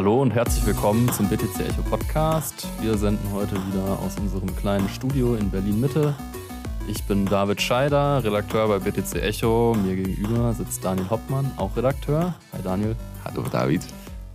Hallo 0.00 0.22
und 0.22 0.30
herzlich 0.30 0.64
willkommen 0.64 1.12
zum 1.12 1.28
BTC 1.28 1.60
Echo 1.60 1.82
Podcast. 1.82 2.66
Wir 2.80 2.96
senden 2.96 3.32
heute 3.34 3.56
wieder 3.66 3.98
aus 3.98 4.18
unserem 4.18 4.56
kleinen 4.56 4.88
Studio 4.88 5.34
in 5.34 5.50
Berlin 5.50 5.78
Mitte. 5.78 6.16
Ich 6.88 7.02
bin 7.04 7.26
David 7.26 7.60
Scheider, 7.60 8.24
Redakteur 8.24 8.66
bei 8.66 8.78
BTC 8.78 9.16
Echo. 9.16 9.76
Mir 9.84 9.96
gegenüber 9.96 10.54
sitzt 10.54 10.82
Daniel 10.82 11.10
Hoppmann, 11.10 11.50
auch 11.58 11.76
Redakteur. 11.76 12.34
Hi 12.54 12.62
Daniel. 12.64 12.96
Hallo 13.26 13.44
David. 13.52 13.82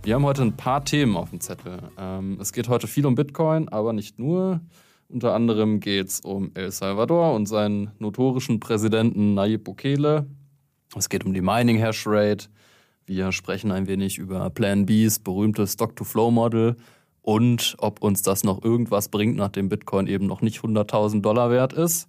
Wir 0.04 0.14
haben 0.14 0.24
heute 0.24 0.42
ein 0.42 0.56
paar 0.56 0.84
Themen 0.84 1.16
auf 1.16 1.30
dem 1.30 1.40
Zettel. 1.40 1.78
Ähm, 1.98 2.38
es 2.40 2.52
geht 2.52 2.68
heute 2.68 2.86
viel 2.86 3.04
um 3.04 3.16
Bitcoin, 3.16 3.68
aber 3.68 3.92
nicht 3.92 4.20
nur. 4.20 4.60
Unter 5.08 5.34
anderem 5.34 5.80
geht 5.80 6.06
es 6.06 6.20
um 6.20 6.52
El 6.54 6.70
Salvador 6.70 7.34
und 7.34 7.46
seinen 7.46 7.90
notorischen 7.98 8.60
Präsidenten 8.60 9.34
Nayib 9.34 9.64
Bukele. 9.64 10.26
Es 10.94 11.08
geht 11.08 11.26
um 11.26 11.34
die 11.34 11.42
Mining 11.42 11.78
Hash 11.78 12.06
Rate. 12.06 12.46
Wir 13.06 13.30
sprechen 13.30 13.70
ein 13.70 13.86
wenig 13.86 14.18
über 14.18 14.50
Plan 14.50 14.84
Bs 14.84 15.20
berühmtes 15.20 15.74
Stock-to-Flow-Model 15.74 16.74
und 17.22 17.76
ob 17.78 18.02
uns 18.02 18.22
das 18.22 18.42
noch 18.42 18.64
irgendwas 18.64 19.08
bringt, 19.08 19.36
nachdem 19.36 19.68
Bitcoin 19.68 20.08
eben 20.08 20.26
noch 20.26 20.42
nicht 20.42 20.58
100.000 20.58 21.20
Dollar 21.22 21.50
wert 21.50 21.72
ist. 21.72 22.08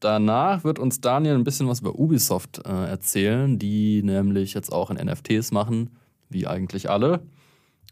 Danach 0.00 0.64
wird 0.64 0.80
uns 0.80 1.00
Daniel 1.00 1.34
ein 1.34 1.44
bisschen 1.44 1.68
was 1.68 1.80
über 1.80 1.96
Ubisoft 1.96 2.60
äh, 2.66 2.70
erzählen, 2.70 3.56
die 3.56 4.02
nämlich 4.02 4.52
jetzt 4.52 4.72
auch 4.72 4.90
in 4.90 4.96
NFTs 4.96 5.52
machen, 5.52 5.90
wie 6.28 6.48
eigentlich 6.48 6.90
alle. 6.90 7.22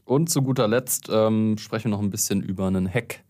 Und 0.05 0.29
zu 0.29 0.43
guter 0.43 0.67
Letzt 0.67 1.09
ähm, 1.13 1.57
sprechen 1.57 1.85
wir 1.85 1.97
noch 1.97 2.03
ein 2.03 2.11
bisschen 2.11 2.43
über 2.43 2.67
einen 2.67 2.93
Hack 2.93 3.23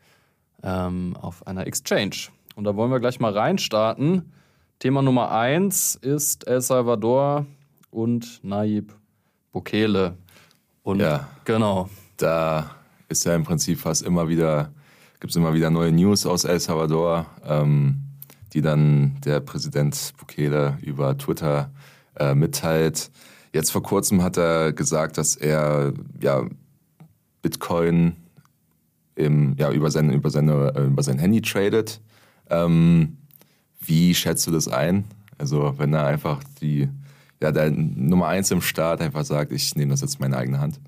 ähm, 0.63 1.15
auf 1.21 1.47
einer 1.47 1.67
Exchange. 1.67 2.31
Und 2.57 2.65
da 2.65 2.75
wollen 2.75 2.91
wir 2.91 3.01
gleich 3.01 3.21
mal 3.21 3.33
reinstarten. 3.33 4.33
Thema 4.79 5.03
Nummer 5.03 5.31
eins 5.31 5.95
ist 5.95 6.47
El 6.47 6.63
Salvador 6.63 7.47
und 7.95 8.41
Naib 8.43 8.93
Bukele. 9.53 10.17
Und 10.83 11.01
ja, 11.01 11.29
genau. 11.45 11.89
Da 12.17 12.71
ist 13.09 13.25
ja 13.25 13.35
im 13.35 13.45
Prinzip 13.45 13.79
fast 13.79 14.03
immer 14.03 14.29
wieder, 14.29 14.73
gibt 15.21 15.31
es 15.31 15.37
immer 15.37 15.55
wieder 15.55 15.71
neue 15.71 15.93
News 15.93 16.27
aus 16.27 16.45
El 16.45 16.61
Salvador, 16.61 17.27
ähm, 17.47 18.03
die 18.53 18.61
dann 18.61 19.21
der 19.25 19.41
Präsident 19.41 20.13
Bukele 20.19 20.79
über 20.83 21.17
Twitter 21.17 21.71
äh, 22.17 22.35
mitteilt. 22.35 23.11
Jetzt 23.53 23.71
vor 23.71 23.83
kurzem 23.83 24.23
hat 24.23 24.37
er 24.37 24.73
gesagt, 24.73 25.17
dass 25.17 25.37
er 25.37 25.93
ja, 26.21 26.45
Bitcoin 27.43 28.17
im, 29.15 29.55
ja, 29.57 29.71
über, 29.71 29.91
sein, 29.91 30.11
über, 30.11 30.31
seine, 30.31 30.75
äh, 30.75 30.87
über 30.87 31.03
sein 31.03 31.19
Handy 31.19 31.41
tradet. 31.41 32.01
Ähm, 32.51 33.19
wie 33.81 34.15
schätzt 34.15 34.47
du 34.47 34.51
das 34.51 34.67
ein? 34.67 35.05
Also 35.39 35.75
wenn 35.79 35.93
er 35.93 36.07
einfach 36.07 36.43
die 36.61 36.89
ja, 37.45 37.53
der 37.53 37.71
Nummer 37.71 38.29
eins 38.29 38.51
im 38.51 38.63
Start 38.63 39.03
einfach 39.03 39.25
sagt, 39.25 39.53
ich 39.53 39.77
nehme 39.77 39.91
das 39.91 40.01
jetzt 40.01 40.15
in 40.15 40.23
meine 40.23 40.39
eigene 40.39 40.61
Hand? 40.61 40.81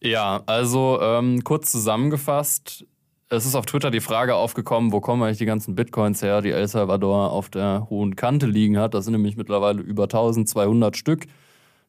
Ja, 0.00 0.42
also 0.46 1.00
ähm, 1.02 1.42
kurz 1.42 1.72
zusammengefasst, 1.72 2.86
es 3.28 3.46
ist 3.46 3.56
auf 3.56 3.66
Twitter 3.66 3.90
die 3.90 4.00
Frage 4.00 4.36
aufgekommen, 4.36 4.92
wo 4.92 5.00
kommen 5.00 5.22
eigentlich 5.22 5.38
die 5.38 5.44
ganzen 5.44 5.74
Bitcoins 5.74 6.22
her, 6.22 6.40
die 6.40 6.50
El 6.50 6.68
Salvador 6.68 7.32
auf 7.32 7.48
der 7.48 7.88
hohen 7.90 8.14
Kante 8.14 8.46
liegen 8.46 8.78
hat. 8.78 8.94
Das 8.94 9.04
sind 9.04 9.12
nämlich 9.12 9.36
mittlerweile 9.36 9.80
über 9.80 10.04
1200 10.04 10.96
Stück. 10.96 11.26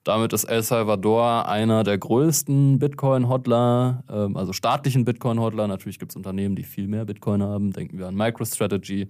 Damit 0.03 0.33
ist 0.33 0.45
El 0.45 0.63
Salvador 0.63 1.47
einer 1.47 1.83
der 1.83 1.99
größten 1.99 2.79
Bitcoin-Hodler, 2.79 4.03
ähm, 4.09 4.37
also 4.37 4.53
staatlichen 4.53 5.05
Bitcoin-Hodler. 5.05 5.67
Natürlich 5.67 5.99
gibt 5.99 6.13
es 6.13 6.15
Unternehmen, 6.15 6.55
die 6.55 6.63
viel 6.63 6.87
mehr 6.87 7.05
Bitcoin 7.05 7.43
haben. 7.43 7.73
Denken 7.73 7.99
wir 7.99 8.07
an 8.07 8.15
MicroStrategy. 8.15 9.09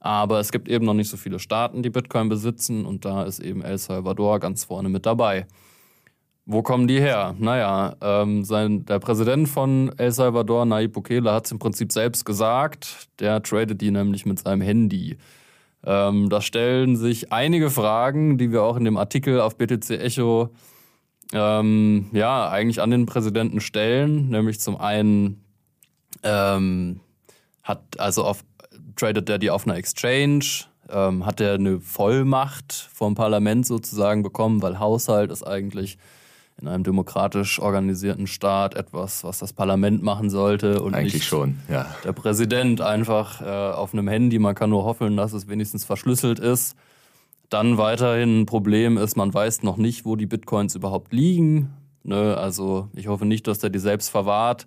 Aber 0.00 0.38
es 0.38 0.52
gibt 0.52 0.68
eben 0.68 0.84
noch 0.84 0.94
nicht 0.94 1.10
so 1.10 1.16
viele 1.16 1.38
Staaten, 1.38 1.82
die 1.82 1.90
Bitcoin 1.90 2.28
besitzen 2.28 2.86
und 2.86 3.04
da 3.04 3.24
ist 3.24 3.40
eben 3.40 3.62
El 3.62 3.78
Salvador 3.78 4.38
ganz 4.38 4.64
vorne 4.64 4.88
mit 4.88 5.06
dabei. 5.06 5.46
Wo 6.50 6.62
kommen 6.62 6.88
die 6.88 6.98
her? 6.98 7.34
Naja, 7.38 7.96
ähm, 8.00 8.42
sein, 8.42 8.86
der 8.86 9.00
Präsident 9.00 9.48
von 9.50 9.92
El 9.98 10.12
Salvador, 10.12 10.64
Nayib 10.64 10.94
Bukele, 10.94 11.30
hat 11.30 11.44
es 11.44 11.52
im 11.52 11.58
Prinzip 11.58 11.92
selbst 11.92 12.24
gesagt. 12.24 13.08
Der 13.20 13.42
tradet 13.42 13.82
die 13.82 13.90
nämlich 13.90 14.24
mit 14.24 14.38
seinem 14.38 14.62
Handy. 14.62 15.18
Ähm, 15.84 16.30
da 16.30 16.40
stellen 16.40 16.96
sich 16.96 17.32
einige 17.32 17.68
Fragen, 17.68 18.38
die 18.38 18.50
wir 18.50 18.62
auch 18.62 18.76
in 18.76 18.84
dem 18.84 18.96
Artikel 18.96 19.42
auf 19.42 19.58
BTC 19.58 19.90
Echo 19.90 20.48
ähm, 21.34 22.06
ja 22.12 22.48
eigentlich 22.48 22.80
an 22.80 22.90
den 22.90 23.04
Präsidenten 23.04 23.60
stellen. 23.60 24.30
Nämlich 24.30 24.58
zum 24.58 24.78
einen 24.78 25.44
ähm, 26.22 27.00
hat 27.62 28.00
also 28.00 28.24
auf 28.24 28.42
tradet 28.96 29.28
er 29.28 29.38
die 29.38 29.50
auf 29.50 29.66
einer 29.66 29.76
Exchange? 29.76 30.44
Ähm, 30.90 31.26
hat 31.26 31.40
er 31.40 31.54
eine 31.54 31.80
Vollmacht 31.80 32.72
vom 32.72 33.14
Parlament 33.14 33.66
sozusagen 33.66 34.22
bekommen, 34.22 34.62
weil 34.62 34.78
Haushalt 34.78 35.30
ist 35.30 35.42
eigentlich 35.42 35.98
in 36.60 36.66
einem 36.66 36.82
demokratisch 36.82 37.60
organisierten 37.60 38.26
Staat 38.26 38.74
etwas, 38.74 39.22
was 39.22 39.38
das 39.38 39.52
Parlament 39.52 40.02
machen 40.02 40.28
sollte 40.28 40.82
und 40.82 40.94
eigentlich 40.94 41.14
nicht 41.14 41.26
schon, 41.26 41.58
ja. 41.68 41.86
der 42.04 42.12
Präsident 42.12 42.80
einfach 42.80 43.40
äh, 43.40 43.44
auf 43.44 43.92
einem 43.92 44.08
Handy. 44.08 44.38
Man 44.38 44.54
kann 44.54 44.70
nur 44.70 44.84
hoffen, 44.84 45.16
dass 45.16 45.32
es 45.32 45.48
wenigstens 45.48 45.84
verschlüsselt 45.84 46.40
ist. 46.40 46.76
Dann 47.48 47.78
weiterhin 47.78 48.42
ein 48.42 48.46
Problem 48.46 48.98
ist, 48.98 49.16
man 49.16 49.32
weiß 49.32 49.62
noch 49.62 49.76
nicht, 49.76 50.04
wo 50.04 50.16
die 50.16 50.26
Bitcoins 50.26 50.74
überhaupt 50.74 51.12
liegen. 51.12 51.72
Ne? 52.02 52.36
Also 52.36 52.88
ich 52.94 53.06
hoffe 53.06 53.24
nicht, 53.24 53.46
dass 53.46 53.60
der 53.60 53.70
die 53.70 53.78
selbst 53.78 54.10
verwahrt. 54.10 54.66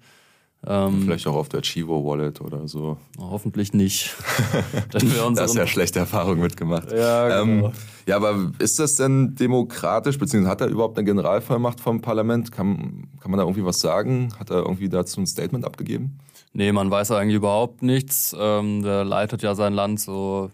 Ähm, 0.66 1.02
Vielleicht 1.02 1.26
auch 1.26 1.36
auf 1.36 1.50
der 1.50 1.62
Chivo 1.62 2.06
Wallet 2.06 2.40
oder 2.40 2.68
so. 2.68 2.98
Hoffentlich 3.18 3.74
nicht. 3.74 4.16
da 4.92 5.00
hast 5.38 5.56
ja 5.56 5.66
schlechte 5.66 5.98
Erfahrungen 5.98 6.40
mitgemacht. 6.40 6.92
Ja, 6.92 7.44
genau. 7.44 7.68
Ähm, 7.68 7.74
ja, 8.06 8.16
aber 8.18 8.52
ist 8.60 8.78
das 8.78 8.96
denn 8.96 9.34
demokratisch, 9.34 10.20
beziehungsweise 10.20 10.52
hat 10.52 10.62
er 10.62 10.68
überhaupt 10.68 10.98
eine 10.98 11.06
Generalvollmacht 11.06 11.80
vom 11.80 12.02
Parlament? 12.02 12.52
Kann, 12.52 13.08
kann 13.20 13.32
man 13.32 13.40
da 13.40 13.44
irgendwie 13.44 13.66
was 13.66 13.80
sagen? 13.80 14.34
Hat 14.38 14.52
er 14.52 14.58
irgendwie 14.58 14.88
dazu 14.88 15.20
ein 15.20 15.26
Statement 15.26 15.66
abgegeben? 15.66 16.20
Nee, 16.54 16.72
man 16.72 16.92
weiß 16.92 17.12
eigentlich 17.12 17.38
überhaupt 17.38 17.82
nichts. 17.82 18.36
Ähm, 18.38 18.84
der 18.84 19.04
leitet 19.04 19.42
ja 19.42 19.56
sein 19.56 19.74
Land 19.74 20.00
so 20.00 20.52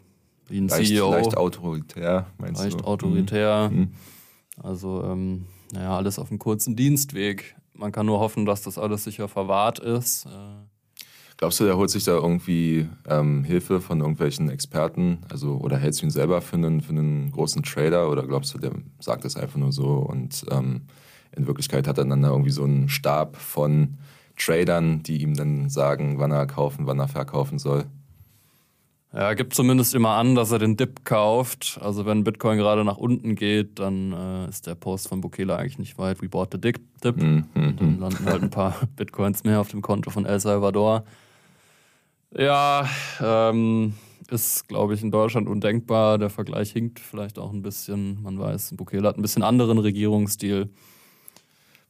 wie 0.47 0.59
ein 0.59 0.69
leicht, 0.69 0.87
CEO. 0.87 1.11
Leicht 1.11 1.35
autoritär, 1.35 2.27
meinst 2.37 2.61
leicht 2.61 2.73
du? 2.73 2.77
Leicht 2.77 2.87
autoritär. 2.87 3.69
Mhm. 3.73 3.89
Also, 4.63 5.03
ähm, 5.03 5.47
naja, 5.73 5.97
alles 5.97 6.17
auf 6.17 6.29
einem 6.29 6.39
kurzen 6.39 6.77
Dienstweg 6.77 7.56
man 7.77 7.91
kann 7.91 8.05
nur 8.05 8.19
hoffen, 8.19 8.45
dass 8.45 8.61
das 8.63 8.77
alles 8.77 9.03
sicher 9.03 9.27
verwahrt 9.27 9.79
ist. 9.79 10.25
Äh. 10.25 10.29
Glaubst 11.37 11.59
du, 11.59 11.65
der 11.65 11.77
holt 11.77 11.91
sich 11.91 12.03
da 12.03 12.13
irgendwie 12.13 12.89
ähm, 13.07 13.43
Hilfe 13.43 13.79
von 13.79 13.99
irgendwelchen 13.99 14.49
Experten? 14.49 15.19
Also, 15.29 15.57
oder 15.57 15.77
hältst 15.77 16.01
du 16.01 16.07
ihn 16.07 16.11
selber 16.11 16.41
für 16.41 16.55
einen, 16.55 16.81
für 16.81 16.93
einen 16.93 17.31
großen 17.31 17.61
Trader? 17.61 18.09
Oder 18.09 18.25
glaubst 18.25 18.53
du, 18.55 18.57
der 18.57 18.71
sagt 18.99 19.23
das 19.23 19.35
einfach 19.35 19.57
nur 19.57 19.71
so 19.71 19.97
und 19.97 20.45
ähm, 20.49 20.87
in 21.35 21.45
Wirklichkeit 21.45 21.87
hat 21.87 21.99
er 21.99 22.05
dann 22.05 22.23
da 22.23 22.29
irgendwie 22.29 22.49
so 22.49 22.63
einen 22.63 22.89
Stab 22.89 23.35
von 23.37 23.97
Tradern, 24.35 25.03
die 25.03 25.21
ihm 25.21 25.35
dann 25.35 25.69
sagen, 25.69 26.17
wann 26.17 26.31
er 26.31 26.47
kaufen, 26.47 26.87
wann 26.87 26.99
er 26.99 27.07
verkaufen 27.07 27.59
soll? 27.59 27.85
Ja, 29.13 29.33
gibt 29.33 29.53
zumindest 29.53 29.95
immer 29.95 30.11
an, 30.11 30.35
dass 30.35 30.51
er 30.51 30.59
den 30.59 30.75
Dip 30.75 31.05
kauft. 31.05 31.79
Also 31.81 32.05
wenn 32.05 32.23
Bitcoin 32.23 32.57
gerade 32.57 32.83
nach 32.83 32.97
unten 32.97 33.35
geht, 33.35 33.79
dann 33.79 34.11
äh, 34.11 34.49
ist 34.49 34.67
der 34.67 34.75
Post 34.75 35.07
von 35.07 35.21
Bukele 35.21 35.55
eigentlich 35.55 35.79
nicht 35.79 35.97
weit. 35.97 36.21
We 36.21 36.27
bought 36.27 36.49
the 36.51 36.59
dip. 36.59 36.79
Mm 37.03 37.45
-hmm. 37.55 37.75
dann 37.77 37.99
landen 37.99 38.25
halt 38.25 38.43
ein 38.43 38.49
paar 38.49 38.75
Bitcoins 38.97 39.43
mehr 39.43 39.61
auf 39.61 39.69
dem 39.69 39.81
Konto 39.81 40.09
von 40.09 40.25
El 40.25 40.39
Salvador. 40.39 41.05
Ja, 42.35 42.87
ähm, 43.21 43.93
ist, 44.29 44.67
glaube 44.67 44.93
ich, 44.93 45.01
in 45.01 45.11
Deutschland 45.11 45.47
undenkbar. 45.47 46.17
Der 46.17 46.29
Vergleich 46.29 46.71
hinkt 46.71 46.99
vielleicht 46.99 47.39
auch 47.39 47.53
ein 47.53 47.61
bisschen. 47.61 48.21
Man 48.21 48.37
weiß, 48.37 48.73
Bukele 48.75 49.07
hat 49.07 49.17
ein 49.17 49.21
bisschen 49.21 49.43
anderen 49.43 49.77
Regierungsstil 49.77 50.69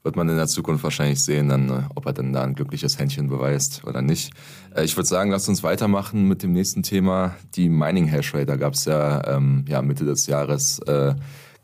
wird 0.07 0.15
man 0.15 0.29
in 0.29 0.37
der 0.37 0.47
Zukunft 0.47 0.85
wahrscheinlich 0.85 1.21
sehen, 1.21 1.49
dann, 1.49 1.69
äh, 1.69 1.83
ob 1.93 2.05
er 2.05 2.13
dann 2.13 2.31
da 2.31 2.41
ein 2.41 2.55
glückliches 2.55 2.97
Händchen 2.97 3.27
beweist 3.27 3.83
oder 3.83 4.01
nicht. 4.01 4.31
Äh, 4.73 4.85
ich 4.85 4.95
würde 4.95 5.05
sagen, 5.05 5.31
lasst 5.31 5.49
uns 5.49 5.63
weitermachen 5.63 6.29
mit 6.29 6.43
dem 6.43 6.53
nächsten 6.53 6.81
Thema, 6.81 7.35
die 7.55 7.67
Mining 7.67 8.07
Hashrate. 8.07 8.45
Da 8.45 8.55
gab 8.55 8.73
es 8.73 8.85
ja, 8.85 9.35
ähm, 9.35 9.65
ja 9.67 9.81
Mitte 9.81 10.05
des 10.05 10.25
Jahres 10.27 10.79
äh, 10.79 11.13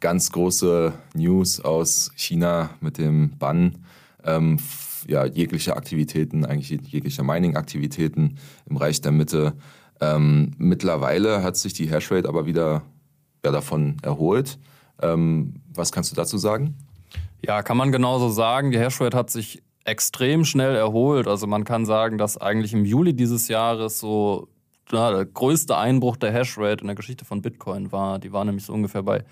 ganz 0.02 0.30
große 0.30 0.92
News 1.16 1.62
aus 1.62 2.12
China 2.16 2.72
mit 2.82 2.98
dem 2.98 3.38
Bann 3.38 3.86
ähm, 4.26 4.58
ja, 5.08 5.26
jeglicher 5.26 5.78
Aktivitäten, 5.78 6.44
eigentlich 6.44 6.70
jeglicher 6.70 7.24
Mining-Aktivitäten 7.24 8.36
im 8.66 8.76
Reich 8.76 9.00
der 9.00 9.14
Mitte. 9.14 9.54
Ähm, 10.02 10.52
mittlerweile 10.58 11.44
hat 11.44 11.56
sich 11.56 11.72
die 11.72 11.90
Hashrate 11.90 12.28
aber 12.28 12.46
wieder 12.46 12.82
ja, 13.46 13.52
davon 13.52 13.96
erholt. 14.02 14.60
Ähm, 15.02 15.54
was 15.74 15.94
kannst 15.94 16.12
du 16.12 16.16
dazu 16.18 16.38
sagen? 16.38 16.76
Ja, 17.46 17.62
kann 17.62 17.78
man 17.78 17.92
genauso 17.92 18.30
sagen. 18.30 18.72
Die 18.72 18.80
Hashrate 18.80 19.18
hat 19.18 19.30
sich 19.30 19.62
extrem 19.84 20.46
schnell 20.46 20.76
erholt. 20.76 21.28
Also 21.28 21.46
man 21.46 21.66
kann 21.66 21.86
sagen, 21.86 22.18
dass 22.18 22.38
eigentlich 22.38 22.74
im 22.74 22.86
Juli 22.86 23.14
dieses 23.14 23.50
Jahres 23.50 24.00
so 24.00 24.48
na, 24.92 25.12
der 25.12 25.26
größte 25.26 25.78
Einbruch 25.78 26.16
der 26.18 26.32
Hashrate 26.32 26.82
in 26.82 26.88
der 26.88 26.96
Geschichte 26.96 27.26
von 27.26 27.42
Bitcoin 27.42 27.92
war. 27.92 28.20
Die 28.20 28.32
war 28.32 28.46
nämlich 28.46 28.66
so 28.66 28.74
ungefähr 28.74 29.04
bei 29.04 29.24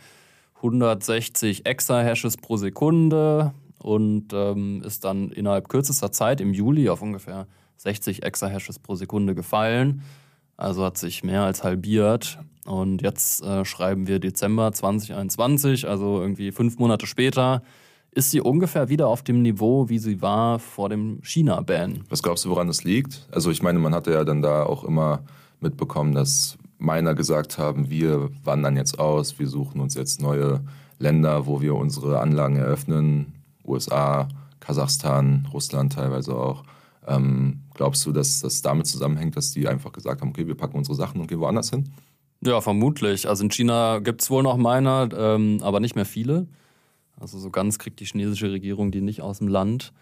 160 0.57 1.65
Exahashes 1.65 2.37
pro 2.37 2.57
Sekunde 2.57 3.53
und 3.79 4.33
ähm, 4.33 4.83
ist 4.85 5.05
dann 5.05 5.31
innerhalb 5.31 5.69
kürzester 5.69 6.11
Zeit 6.11 6.41
im 6.41 6.53
Juli 6.53 6.89
auf 6.89 7.01
ungefähr 7.01 7.47
60 7.77 8.23
Exahashes 8.23 8.77
pro 8.79 8.95
Sekunde 8.95 9.35
gefallen. 9.35 10.03
Also 10.57 10.83
hat 10.83 10.97
sich 10.97 11.23
mehr 11.23 11.43
als 11.43 11.63
halbiert. 11.63 12.39
Und 12.65 13.01
jetzt 13.01 13.43
äh, 13.43 13.65
schreiben 13.65 14.05
wir 14.05 14.19
Dezember 14.19 14.71
2021, 14.71 15.87
also 15.87 16.21
irgendwie 16.21 16.51
fünf 16.51 16.77
Monate 16.77 17.07
später 17.07 17.63
ist 18.13 18.31
sie 18.31 18.41
ungefähr 18.41 18.89
wieder 18.89 19.07
auf 19.07 19.23
dem 19.23 19.41
Niveau, 19.41 19.87
wie 19.89 19.99
sie 19.99 20.21
war 20.21 20.59
vor 20.59 20.89
dem 20.89 21.19
China-Ban. 21.23 22.03
Was 22.09 22.21
glaubst 22.21 22.45
du, 22.45 22.49
woran 22.49 22.67
das 22.67 22.83
liegt? 22.83 23.27
Also 23.31 23.51
ich 23.51 23.63
meine, 23.63 23.79
man 23.79 23.95
hatte 23.95 24.11
ja 24.11 24.23
dann 24.23 24.41
da 24.41 24.63
auch 24.63 24.83
immer 24.83 25.23
mitbekommen, 25.61 26.13
dass 26.13 26.57
Miner 26.77 27.15
gesagt 27.15 27.57
haben, 27.57 27.89
wir 27.89 28.29
wandern 28.43 28.75
jetzt 28.75 28.99
aus, 28.99 29.39
wir 29.39 29.47
suchen 29.47 29.79
uns 29.79 29.93
jetzt 29.93 30.21
neue 30.21 30.61
Länder, 30.99 31.45
wo 31.45 31.61
wir 31.61 31.75
unsere 31.75 32.19
Anlagen 32.19 32.57
eröffnen, 32.57 33.33
USA, 33.65 34.27
Kasachstan, 34.59 35.47
Russland 35.53 35.93
teilweise 35.93 36.35
auch. 36.35 36.63
Ähm, 37.07 37.61
glaubst 37.73 38.05
du, 38.05 38.11
dass 38.11 38.41
das 38.41 38.61
damit 38.61 38.87
zusammenhängt, 38.87 39.37
dass 39.37 39.51
die 39.51 39.67
einfach 39.67 39.91
gesagt 39.91 40.21
haben, 40.21 40.29
okay, 40.29 40.47
wir 40.47 40.55
packen 40.55 40.77
unsere 40.77 40.95
Sachen 40.95 41.21
und 41.21 41.27
gehen 41.27 41.39
woanders 41.39 41.69
hin? 41.69 41.91
Ja, 42.43 42.59
vermutlich. 42.59 43.27
Also 43.27 43.43
in 43.43 43.51
China 43.51 43.99
gibt 43.99 44.21
es 44.21 44.29
wohl 44.29 44.43
noch 44.43 44.57
Miner, 44.57 45.09
ähm, 45.15 45.59
aber 45.61 45.79
nicht 45.79 45.95
mehr 45.95 46.05
viele. 46.05 46.47
Also 47.21 47.39
so 47.39 47.49
ganz 47.49 47.77
kriegt 47.77 47.99
die 47.99 48.05
chinesische 48.05 48.51
Regierung 48.51 48.91
die 48.91 49.01
nicht 49.01 49.21
aus 49.21 49.37
dem 49.37 49.47
Land. 49.47 49.93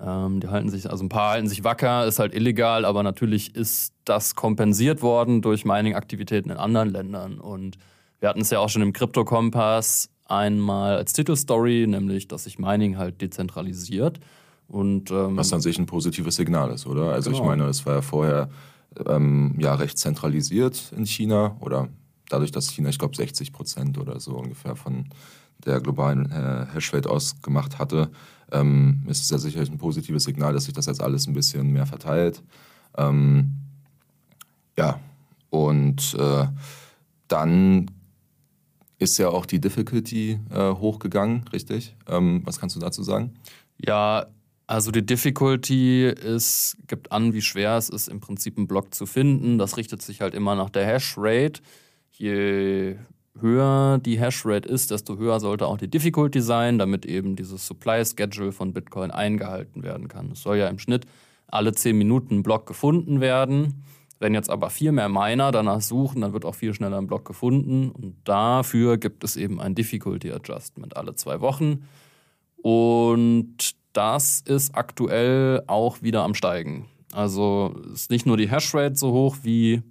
Ähm, 0.00 0.40
die 0.40 0.48
halten 0.48 0.68
sich, 0.68 0.88
also 0.90 1.04
ein 1.04 1.08
paar 1.08 1.32
halten 1.32 1.48
sich 1.48 1.64
wacker, 1.64 2.06
ist 2.06 2.18
halt 2.18 2.34
illegal, 2.34 2.84
aber 2.84 3.02
natürlich 3.02 3.54
ist 3.54 3.94
das 4.04 4.34
kompensiert 4.34 5.02
worden 5.02 5.42
durch 5.42 5.64
Mining-Aktivitäten 5.64 6.50
in 6.50 6.56
anderen 6.56 6.90
Ländern. 6.90 7.40
Und 7.40 7.78
wir 8.20 8.28
hatten 8.28 8.42
es 8.42 8.50
ja 8.50 8.60
auch 8.60 8.68
schon 8.68 8.82
im 8.82 8.92
Krypto-Kompass 8.92 10.10
einmal 10.26 10.96
als 10.96 11.14
Titelstory, 11.14 11.86
nämlich, 11.88 12.28
dass 12.28 12.44
sich 12.44 12.58
Mining 12.58 12.98
halt 12.98 13.20
dezentralisiert. 13.20 14.20
Und, 14.68 15.10
ähm, 15.10 15.36
Was 15.36 15.52
an 15.52 15.62
sich 15.62 15.78
ein 15.78 15.86
positives 15.86 16.36
Signal 16.36 16.70
ist, 16.70 16.86
oder? 16.86 17.12
Also 17.12 17.30
genau. 17.30 17.42
ich 17.42 17.48
meine, 17.48 17.64
es 17.64 17.86
war 17.86 17.94
ja 17.94 18.02
vorher 18.02 18.50
ähm, 19.06 19.56
ja 19.58 19.74
recht 19.74 19.98
zentralisiert 19.98 20.92
in 20.96 21.06
China 21.06 21.56
oder 21.60 21.88
dadurch, 22.28 22.52
dass 22.52 22.70
China, 22.70 22.90
ich 22.90 22.98
glaube, 22.98 23.16
60 23.16 23.52
Prozent 23.52 23.98
oder 23.98 24.20
so 24.20 24.32
ungefähr 24.36 24.76
von 24.76 25.06
der 25.64 25.80
globalen 25.80 26.30
äh, 26.30 26.66
Hashrate 26.72 27.08
ausgemacht 27.08 27.78
hatte, 27.78 28.10
ähm, 28.52 29.02
ist 29.08 29.22
es 29.22 29.30
ja 29.30 29.38
sicherlich 29.38 29.70
ein 29.70 29.78
positives 29.78 30.24
Signal, 30.24 30.52
dass 30.52 30.64
sich 30.64 30.74
das 30.74 30.86
jetzt 30.86 31.02
alles 31.02 31.26
ein 31.26 31.34
bisschen 31.34 31.72
mehr 31.72 31.86
verteilt. 31.86 32.42
Ähm, 32.96 33.54
ja, 34.76 35.00
und 35.50 36.14
äh, 36.14 36.46
dann 37.28 37.90
ist 38.98 39.18
ja 39.18 39.28
auch 39.28 39.46
die 39.46 39.60
Difficulty 39.60 40.40
äh, 40.50 40.72
hochgegangen, 40.72 41.44
richtig? 41.52 41.96
Ähm, 42.08 42.42
was 42.44 42.58
kannst 42.58 42.76
du 42.76 42.80
dazu 42.80 43.02
sagen? 43.02 43.34
Ja, 43.78 44.26
also 44.66 44.90
die 44.90 45.04
Difficulty 45.04 46.08
ist, 46.08 46.76
gibt 46.88 47.12
an, 47.12 47.32
wie 47.32 47.42
schwer 47.42 47.76
es 47.76 47.88
ist, 47.88 48.08
im 48.08 48.20
Prinzip 48.20 48.58
einen 48.58 48.66
Block 48.66 48.94
zu 48.94 49.06
finden. 49.06 49.56
Das 49.58 49.76
richtet 49.76 50.02
sich 50.02 50.20
halt 50.20 50.34
immer 50.34 50.56
nach 50.56 50.70
der 50.70 50.84
Hashrate. 50.84 51.60
Je 52.12 52.96
höher 53.40 53.98
die 53.98 54.18
Hashrate 54.18 54.68
ist, 54.68 54.90
desto 54.90 55.16
höher 55.16 55.40
sollte 55.40 55.66
auch 55.66 55.78
die 55.78 55.88
Difficulty 55.88 56.40
sein, 56.40 56.78
damit 56.78 57.06
eben 57.06 57.36
dieses 57.36 57.66
Supply 57.66 58.04
Schedule 58.04 58.52
von 58.52 58.72
Bitcoin 58.72 59.10
eingehalten 59.10 59.82
werden 59.82 60.08
kann. 60.08 60.32
Es 60.32 60.42
soll 60.42 60.58
ja 60.58 60.68
im 60.68 60.78
Schnitt 60.78 61.06
alle 61.46 61.72
10 61.72 61.96
Minuten 61.96 62.38
ein 62.38 62.42
Block 62.42 62.66
gefunden 62.66 63.20
werden. 63.20 63.84
Wenn 64.20 64.34
jetzt 64.34 64.50
aber 64.50 64.70
viel 64.70 64.92
mehr 64.92 65.08
Miner 65.08 65.52
danach 65.52 65.80
suchen, 65.80 66.22
dann 66.22 66.32
wird 66.32 66.44
auch 66.44 66.54
viel 66.54 66.74
schneller 66.74 66.98
ein 66.98 67.06
Block 67.06 67.24
gefunden. 67.24 67.90
Und 67.90 68.16
dafür 68.24 68.98
gibt 68.98 69.22
es 69.22 69.36
eben 69.36 69.60
ein 69.60 69.74
Difficulty 69.74 70.32
Adjustment 70.32 70.96
alle 70.96 71.14
zwei 71.14 71.40
Wochen. 71.40 71.84
Und 72.56 73.76
das 73.92 74.40
ist 74.40 74.74
aktuell 74.74 75.62
auch 75.66 76.02
wieder 76.02 76.24
am 76.24 76.34
Steigen. 76.34 76.86
Also 77.12 77.74
ist 77.92 78.10
nicht 78.10 78.26
nur 78.26 78.36
die 78.36 78.50
Hashrate 78.50 78.96
so 78.96 79.12
hoch 79.12 79.36
wie 79.42 79.82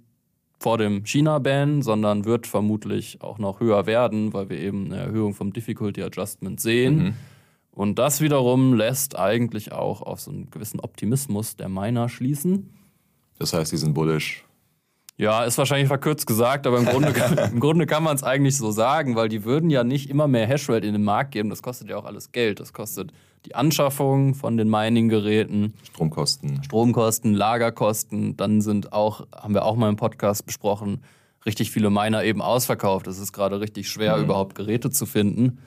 vor 0.58 0.78
dem 0.78 1.04
China-Ban, 1.04 1.82
sondern 1.82 2.24
wird 2.24 2.46
vermutlich 2.46 3.22
auch 3.22 3.38
noch 3.38 3.60
höher 3.60 3.86
werden, 3.86 4.32
weil 4.32 4.48
wir 4.48 4.58
eben 4.58 4.86
eine 4.86 5.02
Erhöhung 5.02 5.34
vom 5.34 5.52
Difficulty 5.52 6.02
Adjustment 6.02 6.60
sehen. 6.60 6.96
Mhm. 6.96 7.14
Und 7.70 7.98
das 8.00 8.20
wiederum 8.20 8.74
lässt 8.74 9.16
eigentlich 9.16 9.70
auch 9.70 10.02
auf 10.02 10.20
so 10.20 10.32
einen 10.32 10.50
gewissen 10.50 10.80
Optimismus 10.80 11.54
der 11.54 11.68
Miner 11.68 12.08
schließen. 12.08 12.70
Das 13.38 13.52
heißt, 13.52 13.70
die 13.70 13.76
sind 13.76 13.94
bullish. 13.94 14.44
Ja, 15.16 15.44
ist 15.44 15.58
wahrscheinlich 15.58 15.88
verkürzt 15.88 16.26
gesagt, 16.26 16.66
aber 16.66 16.78
im 16.78 16.86
Grunde, 16.86 17.12
im 17.52 17.60
Grunde 17.60 17.86
kann 17.86 18.02
man 18.02 18.16
es 18.16 18.24
eigentlich 18.24 18.56
so 18.56 18.72
sagen, 18.72 19.14
weil 19.14 19.28
die 19.28 19.44
würden 19.44 19.70
ja 19.70 19.84
nicht 19.84 20.10
immer 20.10 20.26
mehr 20.26 20.46
Hashrate 20.46 20.86
in 20.86 20.92
den 20.92 21.04
Markt 21.04 21.32
geben. 21.32 21.50
Das 21.50 21.62
kostet 21.62 21.88
ja 21.88 21.96
auch 21.96 22.04
alles 22.04 22.32
Geld. 22.32 22.58
Das 22.58 22.72
kostet 22.72 23.12
die 23.46 23.54
Anschaffung 23.54 24.34
von 24.34 24.56
den 24.56 24.68
Mining-Geräten. 24.68 25.74
Stromkosten. 25.84 26.62
Stromkosten, 26.64 27.34
Lagerkosten. 27.34 28.36
Dann 28.36 28.60
sind 28.60 28.92
auch, 28.92 29.26
haben 29.34 29.54
wir 29.54 29.64
auch 29.64 29.76
mal 29.76 29.88
im 29.88 29.96
Podcast 29.96 30.46
besprochen, 30.46 31.02
richtig 31.46 31.70
viele 31.70 31.90
Miner 31.90 32.24
eben 32.24 32.42
ausverkauft. 32.42 33.06
Es 33.06 33.18
ist 33.18 33.32
gerade 33.32 33.60
richtig 33.60 33.88
schwer, 33.88 34.16
mhm. 34.16 34.24
überhaupt 34.24 34.54
Geräte 34.54 34.90
zu 34.90 35.06
finden. 35.06 35.58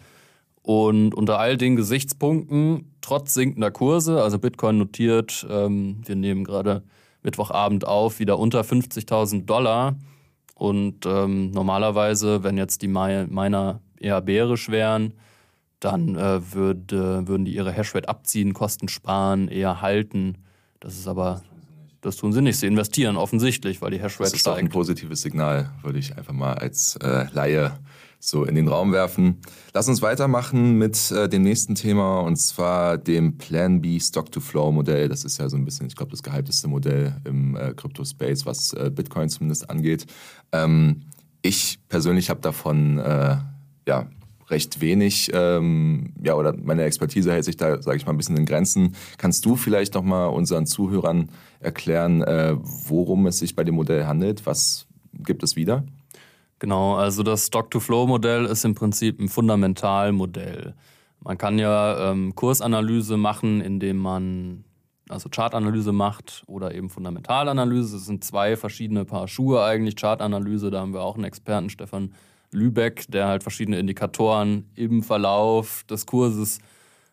Und 0.63 1.15
unter 1.15 1.39
all 1.39 1.57
den 1.57 1.75
Gesichtspunkten, 1.75 2.94
trotz 3.01 3.33
sinkender 3.33 3.71
Kurse, 3.71 4.21
also 4.21 4.38
Bitcoin 4.38 4.77
notiert, 4.77 5.45
ähm, 5.50 6.01
wir 6.06 6.15
nehmen 6.15 6.44
gerade 6.44 6.83
Mittwochabend 7.23 7.88
auf, 7.88 8.19
wieder 8.19 8.38
unter 8.38 8.62
50.000 8.62 9.45
Dollar. 9.45 9.95
Und 10.56 11.07
ähm, 11.07 11.50
normalerweise, 11.51 12.44
wenn 12.44 12.57
jetzt 12.57 12.83
die 12.83 12.88
Miner 12.88 13.81
eher 14.00 14.21
bärisch 14.21 14.69
wären, 14.69 15.13
dann 15.81 16.16
äh, 16.16 16.54
würde, 16.54 17.28
würden 17.28 17.44
die 17.44 17.54
ihre 17.54 17.72
Hashrate 17.72 18.07
abziehen, 18.07 18.54
Kosten 18.54 18.88
sparen, 18.88 19.50
eher 19.50 19.81
halten. 19.81 20.38
Das 20.80 20.95
ist 20.95 21.07
aber, 21.07 21.42
das 22.01 22.16
tun 22.16 22.31
sie 22.31 22.42
nicht. 22.42 22.57
Sie 22.57 22.68
investieren 22.68 23.18
offensichtlich, 23.18 23.81
weil 23.81 23.92
die 23.92 23.98
Hashrate 23.98 24.13
steigt. 24.13 24.28
Das 24.28 24.33
ist 24.33 24.39
steigt. 24.42 24.56
auch 24.56 24.60
ein 24.60 24.69
positives 24.69 25.22
Signal, 25.22 25.72
würde 25.81 26.00
ich 26.00 26.18
einfach 26.18 26.33
mal 26.33 26.54
als 26.54 26.95
äh, 26.98 27.25
Laie 27.33 27.74
so 28.19 28.45
in 28.45 28.54
den 28.54 28.68
Raum 28.68 28.92
werfen. 28.92 29.38
Lass 29.74 29.88
uns 29.88 30.04
weitermachen 30.04 30.78
mit 30.78 31.10
äh, 31.12 31.28
dem 31.28 31.42
nächsten 31.42 31.74
Thema 31.74 32.19
und 32.19 32.36
zwar 32.38 33.00
dem 33.00 33.39
Plan 33.39 33.81
B 33.81 34.00
Stock-to-Flow-Modell. 34.00 35.10
Das 35.10 35.25
ist 35.25 35.39
ja 35.39 35.50
so 35.50 35.57
ein 35.57 35.66
bisschen, 35.66 35.88
ich 35.88 35.95
glaube, 35.95 36.12
das 36.12 36.22
gehypteste 36.22 36.68
Modell 36.68 37.19
im 37.25 37.56
äh, 37.56 37.74
Crypto-Space, 37.74 38.45
was 38.45 38.74
äh, 38.74 38.92
Bitcoin 38.94 39.30
zumindest 39.30 39.69
angeht. 39.72 40.06
Ähm, 40.51 41.01
ich 41.42 41.80
persönlich 41.89 42.30
habe 42.30 42.42
davon 42.42 43.00
äh, 43.00 43.38
ja, 43.88 44.07
recht 44.51 44.81
wenig, 44.81 45.31
ähm, 45.33 46.13
ja, 46.24 46.36
oder 46.36 46.56
meine 46.56 46.83
Expertise 46.83 47.31
hält 47.31 47.45
sich 47.45 47.57
da, 47.57 47.81
sage 47.81 47.98
ich 47.98 48.06
mal, 48.06 48.13
ein 48.13 48.18
bisschen 48.18 48.38
in 48.38 48.45
Grenzen. 48.45 48.95
Kannst 49.18 49.45
du 49.45 49.56
vielleicht 49.56 49.94
nochmal 49.95 50.30
unseren 50.30 50.65
Zuhörern 50.65 51.30
erklären, 51.59 52.21
äh, 52.21 52.56
worum 52.59 53.25
es 53.27 53.39
sich 53.39 53.56
bei 53.56 53.63
dem 53.63 53.75
Modell 53.75 54.06
handelt? 54.06 54.45
Was 54.45 54.88
gibt 55.13 55.44
es 55.44 55.56
wieder? 55.56 55.83
Genau, 56.59 56.95
also 56.95 57.23
das 57.23 57.47
Stock-to-Flow-Modell 57.47 58.45
ist 58.45 58.66
im 58.66 58.75
Prinzip 58.75 59.19
ein 59.19 59.30
Fundamentalmodell. 59.30 60.75
Man 61.19 61.37
kann 61.37 61.57
ja 61.57 62.11
ähm, 62.11 62.35
Kursanalyse 62.35 63.18
machen, 63.18 63.61
indem 63.61 63.97
man 63.97 64.64
also 65.09 65.30
Chartanalyse 65.30 65.92
macht 65.92 66.44
oder 66.47 66.73
eben 66.73 66.90
Fundamentalanalyse. 66.90 67.95
Das 67.95 68.06
sind 68.06 68.23
zwei 68.23 68.56
verschiedene 68.56 69.06
Paar 69.06 69.28
Schuhe 69.28 69.64
eigentlich. 69.64 69.95
Chartanalyse, 69.95 70.71
da 70.71 70.81
haben 70.81 70.94
wir 70.94 71.02
auch 71.02 71.16
einen 71.16 71.25
Experten, 71.25 71.69
Stefan 71.69 72.14
Lübeck, 72.51 73.05
der 73.09 73.27
halt 73.27 73.43
verschiedene 73.43 73.79
Indikatoren 73.79 74.69
im 74.75 75.03
Verlauf 75.03 75.83
des 75.89 76.05
Kurses 76.05 76.59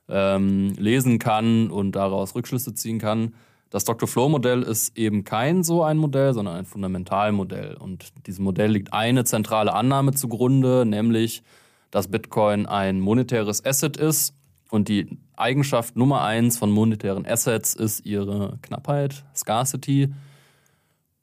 ähm, 0.09 0.75
lesen 0.79 1.19
kann 1.19 1.71
und 1.71 1.93
daraus 1.93 2.35
Rückschlüsse 2.35 2.75
ziehen 2.75 2.99
kann. 2.99 3.35
Das 3.71 3.85
Dr. 3.85 4.09
Flow-Modell 4.09 4.63
ist 4.63 4.97
eben 4.97 5.25
kein 5.25 5.63
so 5.63 5.83
ein 5.83 5.99
Modell, 5.99 6.33
sondern 6.33 6.57
ein 6.57 6.65
Fundamentalmodell. 6.65 7.77
Und 7.77 8.27
diesem 8.27 8.45
Modell 8.45 8.71
liegt 8.71 8.95
eine 8.95 9.25
zentrale 9.25 9.75
Annahme 9.75 10.15
zugrunde, 10.15 10.87
nämlich, 10.87 11.43
dass 11.91 12.09
Bitcoin 12.09 12.67
ein 12.67 13.01
monetäres 13.01 13.65
Asset 13.65 13.99
ist. 13.99 14.35
Und 14.71 14.89
die 14.89 15.19
Eigenschaft 15.37 15.97
Nummer 15.97 16.23
eins 16.23 16.59
von 16.59 16.71
monetären 16.71 17.27
Assets 17.27 17.75
ist 17.75 18.07
ihre 18.07 18.59
Knappheit, 18.63 19.25
Scarcity. 19.35 20.13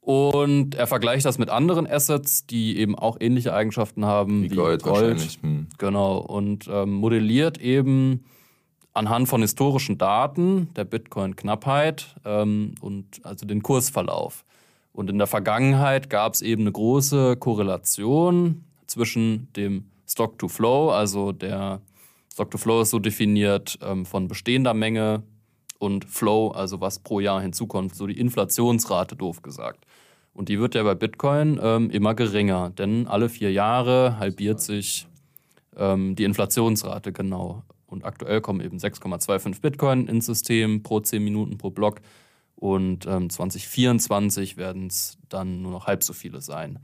Und 0.06 0.76
er 0.76 0.86
vergleicht 0.86 1.26
das 1.26 1.36
mit 1.36 1.50
anderen 1.50 1.84
Assets, 1.84 2.46
die 2.46 2.78
eben 2.78 2.94
auch 2.96 3.16
ähnliche 3.18 3.52
Eigenschaften 3.52 4.04
haben 4.04 4.44
wie, 4.44 4.52
wie 4.52 4.54
Gold. 4.54 4.84
Gold. 4.84 5.38
Hm. 5.42 5.66
Genau. 5.78 6.18
Und 6.18 6.68
ähm, 6.70 6.92
modelliert 6.92 7.58
eben 7.58 8.24
anhand 8.92 9.28
von 9.28 9.42
historischen 9.42 9.98
Daten 9.98 10.72
der 10.76 10.84
Bitcoin-Knappheit 10.84 12.14
ähm, 12.24 12.76
und 12.80 13.04
also 13.24 13.46
den 13.46 13.64
Kursverlauf. 13.64 14.44
Und 14.92 15.10
in 15.10 15.18
der 15.18 15.26
Vergangenheit 15.26 16.08
gab 16.08 16.34
es 16.34 16.40
eben 16.40 16.62
eine 16.62 16.72
große 16.72 17.34
Korrelation 17.38 18.64
zwischen 18.86 19.52
dem 19.54 19.86
Stock-to-Flow, 20.06 20.92
also 20.92 21.32
der 21.32 21.80
Stock-to-Flow 22.32 22.82
ist 22.82 22.90
so 22.90 23.00
definiert 23.00 23.76
ähm, 23.82 24.06
von 24.06 24.28
bestehender 24.28 24.72
Menge 24.72 25.24
und 25.78 26.04
Flow, 26.04 26.48
also 26.48 26.80
was 26.80 26.98
pro 26.98 27.20
Jahr 27.20 27.40
hinzukommt, 27.40 27.94
so 27.94 28.06
die 28.06 28.18
Inflationsrate 28.18 29.16
doof 29.16 29.42
gesagt. 29.42 29.86
Und 30.32 30.48
die 30.48 30.60
wird 30.60 30.74
ja 30.74 30.82
bei 30.82 30.94
Bitcoin 30.94 31.58
ähm, 31.62 31.90
immer 31.90 32.14
geringer, 32.14 32.70
denn 32.70 33.06
alle 33.06 33.28
vier 33.28 33.52
Jahre 33.52 34.18
halbiert 34.18 34.60
sich 34.60 35.06
ähm, 35.76 36.14
die 36.14 36.24
Inflationsrate 36.24 37.12
genau. 37.12 37.62
Und 37.86 38.04
aktuell 38.04 38.40
kommen 38.40 38.60
eben 38.60 38.78
6,25 38.78 39.60
Bitcoin 39.60 40.08
ins 40.08 40.26
System 40.26 40.82
pro 40.82 41.00
10 41.00 41.22
Minuten 41.22 41.56
pro 41.56 41.70
Block. 41.70 42.00
Und 42.56 43.06
ähm, 43.06 43.30
2024 43.30 44.56
werden 44.56 44.88
es 44.88 45.18
dann 45.28 45.62
nur 45.62 45.70
noch 45.70 45.86
halb 45.86 46.02
so 46.02 46.12
viele 46.12 46.40
sein. 46.40 46.80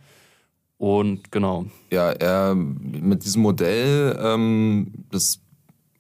Und 0.79 1.31
genau. 1.31 1.67
Ja, 1.91 2.11
er, 2.11 2.55
mit 2.55 3.25
diesem 3.25 3.43
Modell, 3.43 4.19
ähm, 4.21 4.93
das 5.11 5.41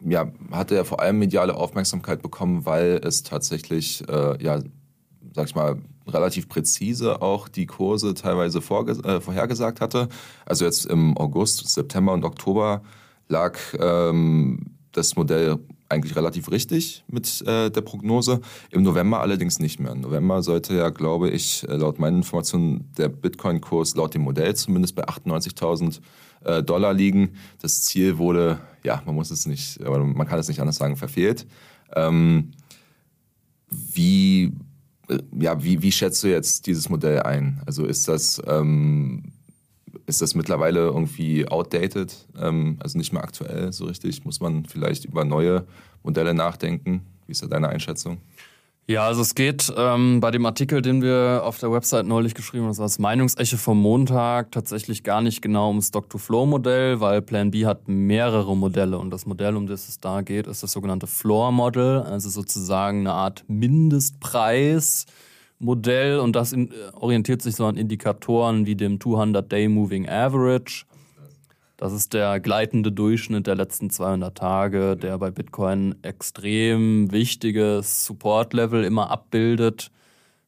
ja, 0.04 0.30
hatte 0.50 0.76
er 0.76 0.84
vor 0.84 1.00
allem 1.00 1.18
mediale 1.18 1.54
Aufmerksamkeit 1.54 2.22
bekommen, 2.22 2.66
weil 2.66 3.00
es 3.04 3.22
tatsächlich, 3.22 4.06
äh, 4.08 4.42
ja, 4.42 4.60
sag 5.34 5.46
ich 5.46 5.54
mal, 5.54 5.78
relativ 6.06 6.48
präzise 6.48 7.22
auch 7.22 7.48
die 7.48 7.66
Kurse 7.66 8.14
teilweise 8.14 8.58
äh, 8.58 9.20
vorhergesagt 9.20 9.80
hatte. 9.80 10.08
Also 10.44 10.64
jetzt 10.64 10.86
im 10.86 11.16
August, 11.16 11.68
September 11.68 12.12
und 12.12 12.24
Oktober 12.24 12.82
lag 13.28 13.58
ähm, 13.78 14.76
das 14.92 15.16
Modell 15.16 15.58
eigentlich 15.92 16.16
relativ 16.16 16.50
richtig 16.50 17.04
mit 17.06 17.42
äh, 17.46 17.70
der 17.70 17.80
Prognose. 17.82 18.40
Im 18.70 18.82
November 18.82 19.20
allerdings 19.20 19.58
nicht 19.58 19.78
mehr. 19.78 19.92
Im 19.92 20.00
November 20.00 20.42
sollte 20.42 20.74
ja, 20.74 20.88
glaube 20.90 21.30
ich, 21.30 21.68
äh, 21.68 21.76
laut 21.76 21.98
meinen 21.98 22.18
Informationen 22.18 22.90
der 22.96 23.08
Bitcoin-Kurs 23.08 23.94
laut 23.94 24.14
dem 24.14 24.22
Modell 24.22 24.56
zumindest 24.56 24.94
bei 24.96 25.06
98.000 25.06 26.00
äh, 26.44 26.62
Dollar 26.62 26.92
liegen. 26.92 27.34
Das 27.60 27.82
Ziel 27.82 28.18
wurde, 28.18 28.60
ja, 28.82 29.02
man 29.06 29.14
muss 29.14 29.30
es 29.30 29.46
nicht, 29.46 29.80
man 29.80 30.26
kann 30.26 30.38
es 30.38 30.48
nicht 30.48 30.60
anders 30.60 30.76
sagen, 30.76 30.96
verfehlt. 30.96 31.46
Ähm, 31.94 32.52
wie, 33.68 34.52
äh, 35.08 35.18
ja, 35.38 35.62
wie, 35.62 35.82
wie 35.82 35.92
schätzt 35.92 36.22
du 36.24 36.28
jetzt 36.28 36.66
dieses 36.66 36.88
Modell 36.88 37.22
ein? 37.22 37.62
Also 37.66 37.84
ist 37.84 38.08
das 38.08 38.40
ähm, 38.46 39.32
ist 40.06 40.22
das 40.22 40.34
mittlerweile 40.34 40.80
irgendwie 40.80 41.46
outdated, 41.48 42.14
ähm, 42.38 42.78
also 42.80 42.98
nicht 42.98 43.12
mehr 43.12 43.22
aktuell 43.22 43.72
so 43.72 43.86
richtig? 43.86 44.24
Muss 44.24 44.40
man 44.40 44.64
vielleicht 44.64 45.04
über 45.04 45.24
neue 45.24 45.66
Modelle 46.02 46.34
nachdenken? 46.34 47.02
Wie 47.26 47.32
ist 47.32 47.42
da 47.42 47.46
deine 47.46 47.68
Einschätzung? 47.68 48.18
Ja, 48.88 49.06
also 49.06 49.22
es 49.22 49.36
geht 49.36 49.72
ähm, 49.76 50.18
bei 50.18 50.32
dem 50.32 50.44
Artikel, 50.44 50.82
den 50.82 51.02
wir 51.02 51.42
auf 51.44 51.58
der 51.58 51.70
Website 51.70 52.04
neulich 52.04 52.34
geschrieben 52.34 52.64
haben, 52.64 52.70
das 52.70 52.78
war 52.78 52.86
das 52.86 52.98
Meinungseche 52.98 53.56
vom 53.56 53.80
Montag, 53.80 54.50
tatsächlich 54.50 55.04
gar 55.04 55.22
nicht 55.22 55.40
genau 55.40 55.68
ums 55.68 55.88
Stock-to-Flow-Modell, 55.88 56.98
weil 56.98 57.22
Plan 57.22 57.52
B 57.52 57.64
hat 57.64 57.86
mehrere 57.86 58.56
Modelle 58.56 58.98
und 58.98 59.10
das 59.10 59.24
Modell, 59.24 59.54
um 59.56 59.68
das 59.68 59.88
es 59.88 60.00
da 60.00 60.22
geht, 60.22 60.48
ist 60.48 60.64
das 60.64 60.72
sogenannte 60.72 61.06
Floor-Model, 61.06 62.00
also 62.00 62.28
sozusagen 62.28 63.00
eine 63.00 63.12
Art 63.12 63.44
Mindestpreis, 63.46 65.06
Modell 65.62 66.18
und 66.18 66.34
das 66.34 66.52
in, 66.52 66.70
orientiert 66.94 67.40
sich 67.40 67.56
so 67.56 67.66
an 67.66 67.76
Indikatoren 67.76 68.66
wie 68.66 68.74
dem 68.74 68.98
200-Day 68.98 69.68
Moving 69.68 70.08
Average. 70.08 70.84
Das 71.76 71.92
ist 71.92 72.14
der 72.14 72.40
gleitende 72.40 72.92
Durchschnitt 72.92 73.46
der 73.46 73.54
letzten 73.54 73.90
200 73.90 74.36
Tage, 74.36 74.96
der 74.96 75.18
bei 75.18 75.30
Bitcoin 75.30 75.96
extrem 76.02 77.10
wichtiges 77.10 78.04
Support-Level 78.06 78.84
immer 78.84 79.10
abbildet 79.10 79.90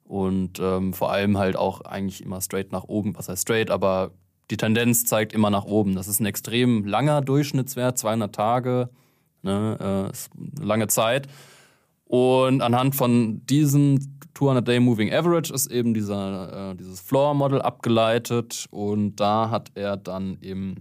und 0.04 0.60
ähm, 0.60 0.92
vor 0.92 1.10
allem 1.10 1.38
halt 1.38 1.56
auch 1.56 1.80
eigentlich 1.80 2.22
immer 2.22 2.40
straight 2.40 2.72
nach 2.72 2.84
oben. 2.84 3.16
Was 3.16 3.28
heißt 3.28 3.42
straight, 3.42 3.70
aber 3.70 4.12
die 4.50 4.56
Tendenz 4.56 5.04
zeigt 5.04 5.32
immer 5.32 5.50
nach 5.50 5.64
oben. 5.64 5.94
Das 5.94 6.08
ist 6.08 6.20
ein 6.20 6.26
extrem 6.26 6.84
langer 6.84 7.22
Durchschnittswert, 7.22 7.98
200 7.98 8.34
Tage, 8.34 8.90
ne, 9.42 10.12
äh, 10.12 10.64
lange 10.64 10.88
Zeit. 10.88 11.28
Und 12.06 12.60
anhand 12.60 12.94
von 12.94 13.44
diesem 13.46 13.98
200-Day 14.34 14.80
Moving 14.80 15.12
Average 15.12 15.52
ist 15.52 15.70
eben 15.70 15.94
dieser, 15.94 16.72
äh, 16.72 16.74
dieses 16.76 17.00
Floor-Model 17.00 17.62
abgeleitet. 17.62 18.66
Und 18.70 19.16
da 19.16 19.50
hat 19.50 19.70
er 19.74 19.96
dann 19.96 20.36
im 20.40 20.76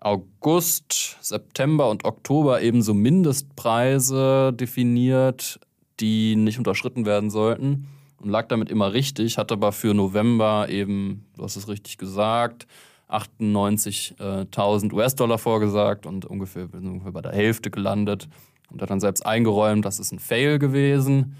August, 0.00 1.16
September 1.20 1.88
und 1.88 2.04
Oktober 2.04 2.60
eben 2.60 2.82
so 2.82 2.92
Mindestpreise 2.92 4.52
definiert, 4.52 5.60
die 6.00 6.34
nicht 6.36 6.58
unterschritten 6.58 7.06
werden 7.06 7.30
sollten. 7.30 7.88
Und 8.18 8.28
lag 8.28 8.48
damit 8.48 8.70
immer 8.70 8.92
richtig, 8.92 9.38
hat 9.38 9.50
aber 9.52 9.72
für 9.72 9.94
November 9.94 10.68
eben, 10.68 11.26
du 11.36 11.44
hast 11.44 11.56
es 11.56 11.68
richtig 11.68 11.98
gesagt, 11.98 12.66
98.000 13.08 14.92
US-Dollar 14.92 15.38
vorgesagt 15.38 16.06
und 16.06 16.24
ungefähr, 16.24 16.68
ungefähr 16.72 17.12
bei 17.12 17.20
der 17.20 17.32
Hälfte 17.32 17.70
gelandet 17.70 18.28
und 18.72 18.82
hat 18.82 18.90
dann 18.90 19.00
selbst 19.00 19.24
eingeräumt, 19.24 19.84
das 19.84 19.98
ist 20.00 20.12
ein 20.12 20.18
Fail 20.18 20.58
gewesen. 20.58 21.36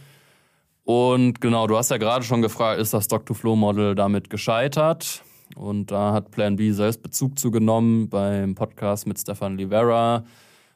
Und 0.85 1.41
genau, 1.41 1.67
du 1.67 1.77
hast 1.77 1.91
ja 1.91 1.97
gerade 1.97 2.25
schon 2.25 2.43
gefragt, 2.43 2.81
ist 2.81 2.93
das 2.93 3.05
Stock-to-Flow-Model 3.05 3.95
damit 3.95 4.31
gescheitert? 4.31 5.23
Und 5.55 5.91
da 5.91 6.13
hat 6.13 6.31
Plan 6.31 6.57
B 6.57 6.73
selbst 6.73 7.03
Bezug 7.03 7.39
zugenommen 7.39 8.09
beim 8.09 8.55
Podcast 8.55 9.07
mit 9.07 9.19
Stefan 9.19 9.57
Livera 9.57 10.25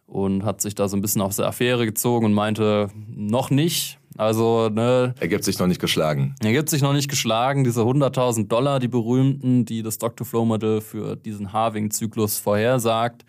und 0.06 0.44
hat 0.44 0.60
sich 0.60 0.74
da 0.74 0.88
so 0.88 0.96
ein 0.96 1.00
bisschen 1.00 1.22
aus 1.22 1.36
der 1.36 1.46
Affäre 1.46 1.86
gezogen 1.86 2.26
und 2.26 2.34
meinte, 2.34 2.88
noch 3.08 3.50
nicht. 3.50 3.98
Also, 4.16 4.70
ne. 4.70 5.14
Er 5.20 5.28
gibt 5.28 5.44
sich 5.44 5.58
noch 5.58 5.66
nicht 5.66 5.80
geschlagen. 5.80 6.34
Er 6.42 6.52
gibt 6.52 6.70
sich 6.70 6.80
noch 6.80 6.92
nicht 6.92 7.08
geschlagen. 7.08 7.64
Diese 7.64 7.82
100.000 7.82 8.48
Dollar, 8.48 8.78
die 8.78 8.88
berühmten, 8.88 9.64
die 9.64 9.82
das 9.82 9.94
Stock-to-Flow-Modell 9.94 10.80
für 10.80 11.16
diesen 11.16 11.52
Halving-Zyklus 11.52 12.38
vorhersagt, 12.38 13.24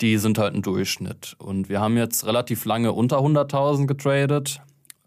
die 0.00 0.16
sind 0.18 0.38
halt 0.38 0.54
ein 0.54 0.62
Durchschnitt. 0.62 1.34
Und 1.38 1.68
wir 1.68 1.80
haben 1.80 1.96
jetzt 1.96 2.26
relativ 2.26 2.64
lange 2.64 2.92
unter 2.92 3.18
100.000 3.18 3.86
getradet. 3.86 4.60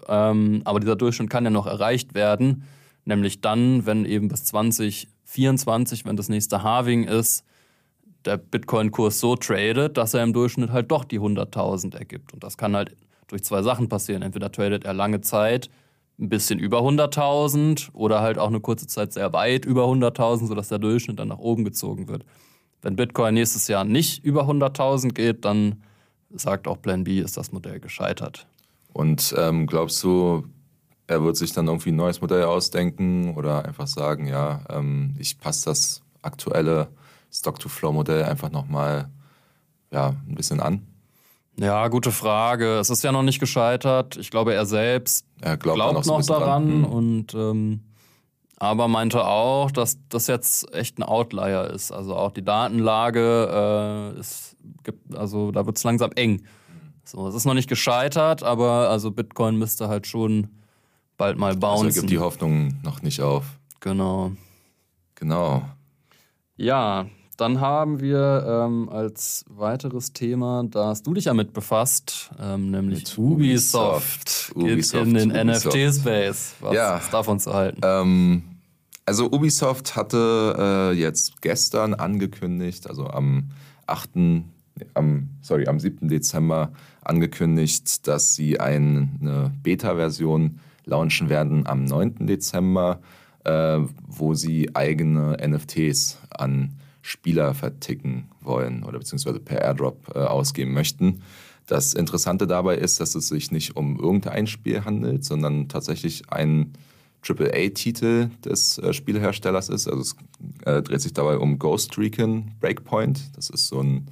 Ähm, 0.07 0.61
aber 0.65 0.79
dieser 0.79 0.95
Durchschnitt 0.95 1.29
kann 1.29 1.45
ja 1.45 1.49
noch 1.49 1.67
erreicht 1.67 2.13
werden. 2.13 2.63
Nämlich 3.05 3.41
dann, 3.41 3.85
wenn 3.85 4.05
eben 4.05 4.27
bis 4.27 4.45
2024, 4.45 6.05
wenn 6.05 6.17
das 6.17 6.29
nächste 6.29 6.63
Halving 6.63 7.05
ist, 7.05 7.45
der 8.25 8.37
Bitcoin-Kurs 8.37 9.19
so 9.19 9.35
tradet, 9.35 9.97
dass 9.97 10.13
er 10.13 10.23
im 10.23 10.33
Durchschnitt 10.33 10.71
halt 10.71 10.91
doch 10.91 11.03
die 11.03 11.19
100.000 11.19 11.95
ergibt. 11.95 12.33
Und 12.33 12.43
das 12.43 12.57
kann 12.57 12.75
halt 12.75 12.95
durch 13.27 13.43
zwei 13.43 13.63
Sachen 13.63 13.89
passieren. 13.89 14.21
Entweder 14.21 14.51
tradet 14.51 14.83
er 14.83 14.93
lange 14.93 15.21
Zeit 15.21 15.69
ein 16.19 16.29
bisschen 16.29 16.59
über 16.59 16.81
100.000 16.81 17.93
oder 17.93 18.21
halt 18.21 18.37
auch 18.37 18.49
eine 18.49 18.59
kurze 18.59 18.85
Zeit 18.85 19.13
sehr 19.13 19.33
weit 19.33 19.65
über 19.65 19.85
100.000, 19.85 20.47
sodass 20.47 20.67
der 20.67 20.77
Durchschnitt 20.77 21.17
dann 21.17 21.29
nach 21.29 21.39
oben 21.39 21.63
gezogen 21.63 22.07
wird. 22.07 22.25
Wenn 22.81 22.95
Bitcoin 22.95 23.35
nächstes 23.35 23.67
Jahr 23.67 23.83
nicht 23.83 24.23
über 24.23 24.43
100.000 24.43 25.13
geht, 25.13 25.45
dann 25.45 25.83
sagt 26.33 26.67
auch 26.67 26.81
Plan 26.81 27.03
B, 27.03 27.19
ist 27.19 27.37
das 27.37 27.51
Modell 27.51 27.79
gescheitert. 27.79 28.47
Und 28.93 29.33
ähm, 29.37 29.67
glaubst 29.67 30.03
du, 30.03 30.45
er 31.07 31.23
wird 31.23 31.37
sich 31.37 31.53
dann 31.53 31.67
irgendwie 31.67 31.91
ein 31.91 31.95
neues 31.95 32.21
Modell 32.21 32.43
ausdenken 32.43 33.35
oder 33.35 33.65
einfach 33.65 33.87
sagen, 33.87 34.27
ja, 34.27 34.61
ähm, 34.69 35.15
ich 35.19 35.37
passe 35.37 35.65
das 35.65 36.01
aktuelle 36.21 36.87
Stock-to-Flow-Modell 37.31 38.23
einfach 38.23 38.51
nochmal 38.51 39.09
ja, 39.91 40.15
ein 40.27 40.35
bisschen 40.35 40.59
an? 40.59 40.87
Ja, 41.57 41.87
gute 41.89 42.11
Frage. 42.11 42.79
Es 42.79 42.89
ist 42.89 43.03
ja 43.03 43.11
noch 43.11 43.23
nicht 43.23 43.39
gescheitert. 43.39 44.17
Ich 44.17 44.31
glaube, 44.31 44.53
er 44.53 44.65
selbst 44.65 45.25
er 45.41 45.57
glaubt, 45.57 45.75
glaubt 45.75 46.05
noch, 46.05 46.05
noch 46.05 46.25
daran. 46.25 46.67
Dran. 46.67 46.85
Hm. 46.85 46.85
Und 46.85 47.33
ähm, 47.33 47.81
aber 48.61 48.87
meinte 48.87 49.25
auch, 49.25 49.71
dass 49.71 49.97
das 50.07 50.27
jetzt 50.27 50.71
echt 50.71 50.99
ein 50.99 51.03
Outlier 51.03 51.71
ist. 51.71 51.91
Also 51.91 52.15
auch 52.15 52.29
die 52.29 52.45
Datenlage 52.45 54.13
äh, 54.15 54.19
ist, 54.19 54.55
gibt, 54.83 55.15
also 55.15 55.51
da 55.51 55.65
wird 55.65 55.77
es 55.77 55.83
langsam 55.83 56.11
eng. 56.11 56.43
So, 57.03 57.27
es 57.27 57.33
ist 57.33 57.45
noch 57.45 57.55
nicht 57.55 57.67
gescheitert, 57.67 58.43
aber 58.43 58.87
also 58.89 59.09
Bitcoin 59.09 59.57
müsste 59.57 59.87
halt 59.87 60.05
schon 60.05 60.49
bald 61.17 61.39
mal 61.39 61.55
bauen. 61.55 61.87
Also 61.87 62.01
gibt 62.01 62.11
die 62.11 62.19
Hoffnung 62.19 62.75
noch 62.83 63.01
nicht 63.01 63.19
auf. 63.21 63.45
Genau. 63.79 64.33
Genau. 65.15 65.63
Ja, 66.55 67.07
dann 67.37 67.61
haben 67.61 67.99
wir 67.99 68.45
ähm, 68.47 68.89
als 68.89 69.43
weiteres 69.49 70.13
Thema, 70.13 70.65
da 70.69 70.89
hast 70.89 71.07
du 71.07 71.15
dich 71.15 71.25
ja 71.25 71.33
mit 71.33 71.53
befasst, 71.53 72.29
ähm, 72.39 72.69
nämlich 72.69 72.99
mit 72.99 73.17
Ubisoft. 73.17 74.51
Ubisoft. 74.53 75.07
in 75.07 75.13
den 75.15 75.47
NFT-Space. 75.47 76.57
Was 76.59 76.75
ja. 76.75 76.97
ist 76.97 77.11
davon 77.11 77.39
zu 77.39 77.55
halten? 77.55 77.81
Ähm, 77.83 78.50
also 79.11 79.29
Ubisoft 79.29 79.97
hatte 79.97 80.55
äh, 80.57 80.97
jetzt 80.97 81.41
gestern 81.41 81.93
angekündigt, 81.93 82.87
also 82.87 83.07
am 83.07 83.49
8., 83.85 84.11
am, 84.93 85.29
sorry, 85.41 85.67
am 85.67 85.81
7. 85.81 86.07
Dezember 86.07 86.71
angekündigt, 87.01 88.07
dass 88.07 88.35
sie 88.35 88.61
eine 88.61 89.51
Beta-Version 89.63 90.61
launchen 90.85 91.27
werden 91.27 91.67
am 91.67 91.83
9. 91.83 92.25
Dezember, 92.25 93.01
äh, 93.43 93.79
wo 94.07 94.33
sie 94.33 94.73
eigene 94.77 95.35
NFTs 95.45 96.19
an 96.29 96.77
Spieler 97.01 97.53
verticken 97.53 98.29
wollen 98.39 98.85
oder 98.85 98.99
beziehungsweise 98.99 99.41
per 99.41 99.59
Airdrop 99.59 100.09
äh, 100.15 100.19
ausgeben 100.19 100.71
möchten. 100.71 101.21
Das 101.67 101.93
Interessante 101.93 102.47
dabei 102.47 102.77
ist, 102.77 103.01
dass 103.01 103.15
es 103.15 103.27
sich 103.27 103.51
nicht 103.51 103.75
um 103.75 103.99
irgendein 103.99 104.47
Spiel 104.47 104.85
handelt, 104.85 105.25
sondern 105.25 105.67
tatsächlich 105.67 106.31
ein 106.31 106.71
AAA-Titel 107.27 108.29
des 108.43 108.77
äh, 108.77 108.93
Spielherstellers 108.93 109.69
ist. 109.69 109.87
Also 109.87 110.01
es 110.01 110.15
äh, 110.65 110.81
dreht 110.81 110.99
sich 111.01 111.13
dabei 111.13 111.37
um 111.37 111.57
Ghost 111.59 111.97
Recon 111.97 112.51
Breakpoint. 112.59 113.31
Das 113.35 113.49
ist 113.49 113.67
so 113.67 113.81
ein 113.81 114.07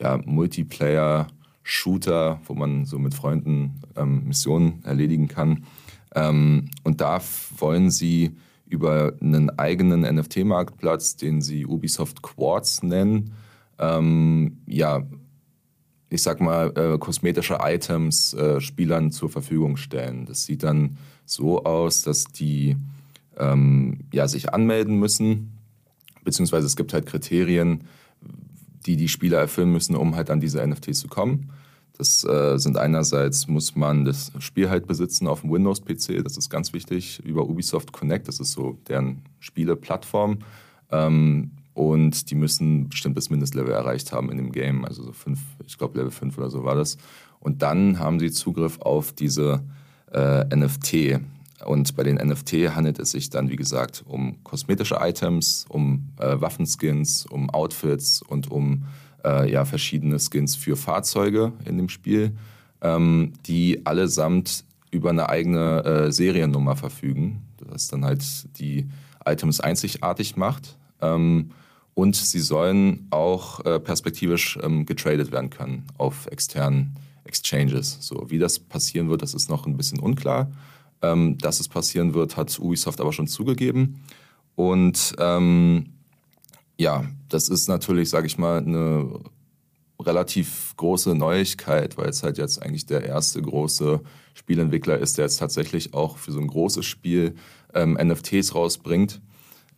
ja, 0.00 0.18
Multiplayer-Shooter, 0.24 2.40
wo 2.44 2.54
man 2.54 2.84
so 2.84 2.98
mit 2.98 3.14
Freunden 3.14 3.80
ähm, 3.96 4.24
Missionen 4.26 4.82
erledigen 4.84 5.28
kann. 5.28 5.64
Ähm, 6.14 6.70
und 6.84 7.00
da 7.00 7.20
wollen 7.58 7.90
sie 7.90 8.36
über 8.66 9.14
einen 9.20 9.50
eigenen 9.58 10.02
NFT-Marktplatz, 10.02 11.16
den 11.16 11.40
sie 11.40 11.66
Ubisoft 11.66 12.22
Quartz 12.22 12.82
nennen, 12.82 13.32
ähm, 13.78 14.58
ja, 14.66 15.02
ich 16.10 16.22
sag 16.22 16.40
mal, 16.40 16.72
äh, 16.76 16.98
kosmetische 16.98 17.58
Items 17.60 18.34
äh, 18.34 18.60
Spielern 18.60 19.12
zur 19.12 19.28
Verfügung 19.28 19.76
stellen. 19.76 20.26
Das 20.26 20.44
sieht 20.44 20.62
dann 20.62 20.96
so 21.26 21.64
aus, 21.64 22.02
dass 22.02 22.24
die 22.24 22.76
ähm, 23.36 24.00
ja, 24.12 24.26
sich 24.26 24.52
anmelden 24.52 24.98
müssen, 24.98 25.52
beziehungsweise 26.24 26.66
es 26.66 26.76
gibt 26.76 26.92
halt 26.92 27.06
Kriterien, 27.06 27.84
die 28.86 28.96
die 28.96 29.08
Spieler 29.08 29.38
erfüllen 29.38 29.72
müssen, 29.72 29.96
um 29.96 30.16
halt 30.16 30.30
an 30.30 30.40
diese 30.40 30.66
NFTs 30.66 31.00
zu 31.00 31.08
kommen. 31.08 31.50
Das 31.98 32.24
äh, 32.24 32.58
sind 32.58 32.76
einerseits, 32.76 33.48
muss 33.48 33.74
man 33.74 34.04
das 34.04 34.32
Spiel 34.38 34.70
halt 34.70 34.86
besitzen 34.86 35.26
auf 35.26 35.40
dem 35.40 35.50
Windows-PC, 35.50 36.22
das 36.22 36.36
ist 36.36 36.48
ganz 36.48 36.72
wichtig, 36.72 37.20
über 37.24 37.44
Ubisoft 37.48 37.92
Connect, 37.92 38.28
das 38.28 38.38
ist 38.38 38.52
so 38.52 38.78
deren 38.88 39.22
Spieleplattform. 39.40 40.38
Ähm, 40.90 41.50
und 41.78 42.32
die 42.32 42.34
müssen 42.34 42.88
bestimmtes 42.88 43.30
Mindestlevel 43.30 43.72
erreicht 43.72 44.10
haben 44.10 44.32
in 44.32 44.36
dem 44.36 44.50
Game, 44.50 44.84
also 44.84 45.04
so 45.04 45.12
fünf, 45.12 45.38
ich 45.64 45.78
glaube 45.78 45.96
Level 45.96 46.10
5 46.10 46.36
oder 46.36 46.50
so 46.50 46.64
war 46.64 46.74
das. 46.74 46.98
Und 47.38 47.62
dann 47.62 48.00
haben 48.00 48.18
sie 48.18 48.32
Zugriff 48.32 48.80
auf 48.80 49.12
diese 49.12 49.62
äh, 50.12 50.44
NFT. 50.56 51.20
Und 51.64 51.94
bei 51.94 52.02
den 52.02 52.16
NFT 52.16 52.74
handelt 52.74 52.98
es 52.98 53.12
sich 53.12 53.30
dann, 53.30 53.48
wie 53.48 53.54
gesagt, 53.54 54.02
um 54.08 54.42
kosmetische 54.42 54.96
Items, 55.00 55.66
um 55.68 56.08
äh, 56.18 56.40
Waffenskins, 56.40 57.26
um 57.26 57.48
Outfits 57.50 58.22
und 58.22 58.50
um 58.50 58.86
äh, 59.24 59.48
ja, 59.48 59.64
verschiedene 59.64 60.18
Skins 60.18 60.56
für 60.56 60.74
Fahrzeuge 60.74 61.52
in 61.64 61.76
dem 61.76 61.88
Spiel, 61.88 62.32
ähm, 62.80 63.34
die 63.46 63.86
allesamt 63.86 64.64
über 64.90 65.10
eine 65.10 65.28
eigene 65.28 65.84
äh, 65.84 66.10
Seriennummer 66.10 66.74
verfügen, 66.74 67.42
das 67.70 67.86
dann 67.86 68.04
halt 68.04 68.24
die 68.58 68.88
Items 69.24 69.60
einzigartig 69.60 70.36
macht. 70.36 70.76
Ähm, 71.00 71.52
und 71.98 72.14
sie 72.14 72.38
sollen 72.38 73.08
auch 73.10 73.58
äh, 73.64 73.80
perspektivisch 73.80 74.56
ähm, 74.62 74.86
getradet 74.86 75.32
werden 75.32 75.50
können 75.50 75.82
auf 75.98 76.28
externen 76.28 76.94
Exchanges. 77.24 77.98
So, 77.98 78.30
wie 78.30 78.38
das 78.38 78.60
passieren 78.60 79.10
wird, 79.10 79.22
das 79.22 79.34
ist 79.34 79.50
noch 79.50 79.66
ein 79.66 79.76
bisschen 79.76 79.98
unklar. 79.98 80.48
Ähm, 81.02 81.38
dass 81.38 81.58
es 81.58 81.66
passieren 81.66 82.14
wird, 82.14 82.36
hat 82.36 82.56
Ubisoft 82.60 83.00
aber 83.00 83.12
schon 83.12 83.26
zugegeben. 83.26 84.04
Und 84.54 85.16
ähm, 85.18 85.86
ja, 86.76 87.04
das 87.30 87.48
ist 87.48 87.68
natürlich, 87.68 88.10
sage 88.10 88.28
ich 88.28 88.38
mal, 88.38 88.58
eine 88.58 89.18
relativ 90.00 90.74
große 90.76 91.16
Neuigkeit, 91.16 91.98
weil 91.98 92.10
es 92.10 92.22
halt 92.22 92.38
jetzt 92.38 92.62
eigentlich 92.62 92.86
der 92.86 93.02
erste 93.02 93.42
große 93.42 94.02
Spielentwickler 94.34 94.98
ist, 94.98 95.18
der 95.18 95.24
jetzt 95.24 95.38
tatsächlich 95.38 95.94
auch 95.94 96.16
für 96.16 96.30
so 96.30 96.38
ein 96.38 96.46
großes 96.46 96.86
Spiel 96.86 97.34
ähm, 97.74 97.98
NFTs 98.00 98.54
rausbringt. 98.54 99.20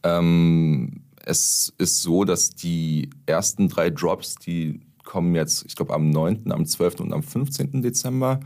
Ähm, 0.02 1.02
es 1.24 1.72
ist 1.78 2.02
so, 2.02 2.24
dass 2.24 2.50
die 2.50 3.10
ersten 3.26 3.68
drei 3.68 3.90
Drops, 3.90 4.36
die 4.36 4.80
kommen 5.04 5.34
jetzt, 5.34 5.64
ich 5.66 5.76
glaube, 5.76 5.94
am 5.94 6.10
9., 6.10 6.52
am 6.52 6.66
12. 6.66 7.00
und 7.00 7.12
am 7.12 7.22
15. 7.22 7.82
Dezember, 7.82 8.40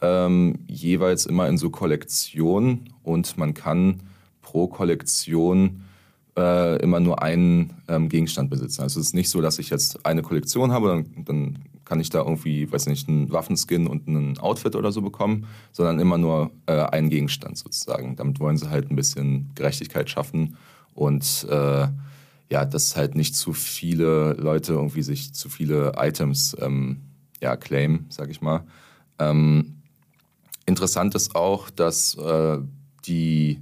ähm, 0.00 0.58
jeweils 0.68 1.26
immer 1.26 1.48
in 1.48 1.58
so 1.58 1.70
Kollektionen 1.70 2.92
und 3.02 3.36
man 3.36 3.54
kann 3.54 4.02
pro 4.42 4.68
Kollektion 4.68 5.82
äh, 6.36 6.80
immer 6.80 7.00
nur 7.00 7.22
einen 7.22 7.74
ähm, 7.88 8.08
Gegenstand 8.08 8.48
besitzen. 8.48 8.82
Also 8.82 9.00
es 9.00 9.08
ist 9.08 9.14
nicht 9.14 9.28
so, 9.28 9.40
dass 9.40 9.58
ich 9.58 9.70
jetzt 9.70 10.06
eine 10.06 10.22
Kollektion 10.22 10.72
habe, 10.72 10.88
dann, 10.88 11.24
dann 11.24 11.58
kann 11.84 12.00
ich 12.00 12.10
da 12.10 12.18
irgendwie, 12.18 12.70
weiß 12.70 12.86
nicht, 12.86 13.08
einen 13.08 13.32
Waffenskin 13.32 13.86
und 13.86 14.06
ein 14.06 14.38
Outfit 14.38 14.76
oder 14.76 14.92
so 14.92 15.02
bekommen, 15.02 15.46
sondern 15.72 15.98
immer 15.98 16.18
nur 16.18 16.50
äh, 16.66 16.72
einen 16.72 17.10
Gegenstand 17.10 17.58
sozusagen. 17.58 18.14
Damit 18.14 18.40
wollen 18.40 18.56
sie 18.56 18.70
halt 18.70 18.90
ein 18.90 18.96
bisschen 18.96 19.50
Gerechtigkeit 19.54 20.08
schaffen 20.10 20.56
und 20.94 21.46
äh, 21.50 21.88
ja, 22.50 22.64
dass 22.64 22.96
halt 22.96 23.14
nicht 23.14 23.36
zu 23.36 23.52
viele 23.52 24.32
Leute 24.34 24.72
irgendwie 24.72 25.02
sich 25.02 25.34
zu 25.34 25.48
viele 25.48 25.92
Items 25.96 26.56
ähm, 26.60 27.02
ja, 27.40 27.56
claim, 27.56 28.06
sag 28.08 28.30
ich 28.30 28.40
mal. 28.40 28.64
Ähm, 29.18 29.82
interessant 30.66 31.14
ist 31.14 31.34
auch, 31.34 31.70
dass 31.70 32.16
äh, 32.16 32.58
die, 33.06 33.60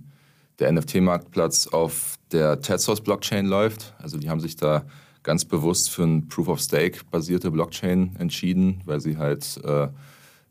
der 0.58 0.72
NFT-Marktplatz 0.72 1.66
auf 1.66 2.16
der 2.32 2.60
Tezos-Blockchain 2.60 3.46
läuft. 3.46 3.94
Also 3.98 4.18
die 4.18 4.30
haben 4.30 4.40
sich 4.40 4.56
da 4.56 4.84
ganz 5.22 5.44
bewusst 5.44 5.90
für 5.90 6.04
ein 6.04 6.28
Proof-of-Stake-basierte 6.28 7.50
Blockchain 7.50 8.14
entschieden, 8.18 8.82
weil 8.84 9.00
sie 9.00 9.16
halt 9.18 9.60
äh, 9.64 9.88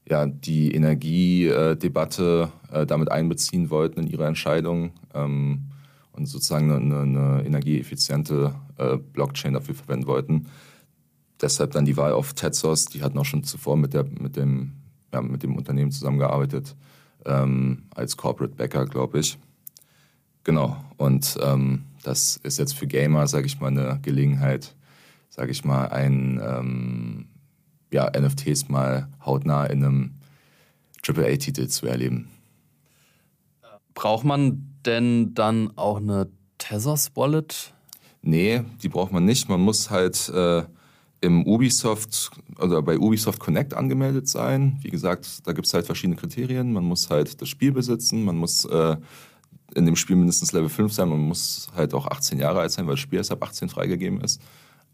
ja, 0.08 0.26
die 0.26 0.74
Energiedebatte 0.74 2.52
äh, 2.72 2.86
damit 2.86 3.12
einbeziehen 3.12 3.70
wollten 3.70 4.02
in 4.02 4.08
ihre 4.08 4.28
Entscheidung. 4.28 4.92
Ähm, 5.14 5.70
und 6.16 6.26
sozusagen 6.26 6.72
eine, 6.72 7.02
eine 7.02 7.46
energieeffiziente 7.46 8.56
äh, 8.78 8.98
Blockchain 8.98 9.54
dafür 9.54 9.76
verwenden 9.76 10.08
wollten. 10.08 10.48
Deshalb 11.42 11.72
dann 11.72 11.86
die 11.86 11.98
Wahl 11.98 12.14
auf 12.14 12.34
Tetsos, 12.34 12.86
die 12.86 13.04
hatten 13.04 13.18
auch 13.18 13.26
schon 13.26 13.44
zuvor 13.44 13.76
mit, 13.76 13.94
der, 13.94 14.06
mit, 14.06 14.36
dem, 14.36 14.74
ja, 15.14 15.22
mit 15.22 15.44
dem 15.44 15.56
Unternehmen 15.56 15.92
zusammengearbeitet, 15.92 16.76
ähm, 17.26 17.84
als 17.94 18.16
Corporate 18.16 18.56
Backer, 18.56 18.86
glaube 18.86 19.20
ich. 19.20 19.38
Genau, 20.44 20.78
und 20.98 21.38
ähm, 21.42 21.84
das 22.04 22.38
ist 22.38 22.60
jetzt 22.60 22.76
für 22.76 22.88
Gamer, 22.88 23.28
sage 23.28 23.48
ich 23.48 23.60
mal, 23.60 23.68
eine 23.68 24.00
Gelegenheit, 24.02 24.76
sage 25.30 25.52
ich 25.52 25.66
mal, 25.66 25.88
ein 25.88 26.40
ähm, 26.42 27.28
ja, 27.92 28.10
NFTs 28.18 28.70
mal 28.70 29.10
hautnah 29.26 29.66
in 29.66 29.84
einem 29.84 30.12
AAA-Titel 31.06 31.68
zu 31.68 31.88
erleben. 31.88 32.30
Braucht 33.94 34.24
man 34.24 34.75
denn 34.86 35.34
dann 35.34 35.72
auch 35.78 35.98
eine 35.98 36.28
Tezos 36.58 37.12
Wallet? 37.16 37.74
Nee, 38.22 38.64
die 38.82 38.90
braucht 38.90 39.12
man 39.12 39.26
nicht. 39.26 39.50
Man 39.50 39.62
muss 39.62 39.90
halt 39.90 40.30
äh, 40.30 40.64
im 41.22 41.46
Ubisoft 41.46 42.32
oder 42.60 42.82
bei 42.82 42.98
Ubisoft 42.98 43.40
Connect 43.40 43.74
angemeldet 43.74 44.28
sein. 44.28 44.78
Wie 44.82 44.90
gesagt, 44.90 45.48
da 45.48 45.54
gibt 45.54 45.68
es 45.68 45.74
halt 45.74 45.86
verschiedene 45.86 46.16
Kriterien. 46.16 46.74
Man 46.74 46.86
muss 46.86 47.10
halt 47.10 47.42
das 47.42 47.50
Spiel 47.50 47.72
besitzen, 47.72 48.24
man 48.24 48.38
muss 48.38 48.66
äh, 48.66 48.98
in 49.76 49.86
dem 49.86 49.96
Spiel 49.96 50.16
mindestens 50.16 50.54
Level 50.54 50.70
5 50.70 50.94
sein, 50.94 51.10
man 51.10 51.20
muss 51.20 51.68
halt 51.76 51.94
auch 51.94 52.08
18 52.08 52.40
Jahre 52.40 52.62
alt 52.62 52.72
sein, 52.72 52.86
weil 52.88 52.94
das 52.94 53.00
Spiel 53.00 53.18
erst 53.18 53.32
ab 53.32 53.44
18 53.44 53.70
freigegeben 53.70 54.22
ist. 54.22 54.42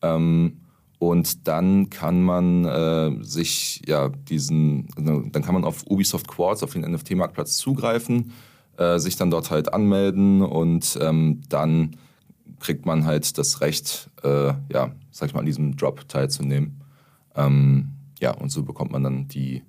Ähm, 0.01 0.57
und 0.97 1.47
dann 1.47 1.89
kann 1.89 2.21
man 2.21 2.65
äh, 2.65 3.23
sich 3.23 3.81
ja 3.87 4.09
diesen, 4.09 4.87
dann 4.95 5.43
kann 5.43 5.53
man 5.53 5.63
auf 5.63 5.83
Ubisoft 5.87 6.27
Quartz, 6.27 6.63
auf 6.63 6.73
den 6.73 6.81
NFT-Marktplatz 6.81 7.57
zugreifen 7.57 8.31
äh, 8.77 8.99
sich 8.99 9.15
dann 9.15 9.31
dort 9.31 9.51
halt 9.51 9.73
anmelden 9.73 10.41
und 10.41 10.97
ähm, 11.01 11.41
dann 11.49 11.97
kriegt 12.59 12.85
man 12.85 13.05
halt 13.05 13.37
das 13.37 13.61
Recht, 13.61 14.09
äh, 14.23 14.53
ja, 14.71 14.91
sag 15.11 15.27
ich 15.27 15.33
mal, 15.33 15.39
an 15.39 15.45
diesem 15.45 15.75
Drop 15.75 16.07
teilzunehmen. 16.07 16.81
Ähm, 17.35 17.89
ja, 18.19 18.31
und 18.31 18.49
so 18.49 18.63
bekommt 18.63 18.91
man 18.91 19.03
dann 19.03 19.27
die, 19.27 19.63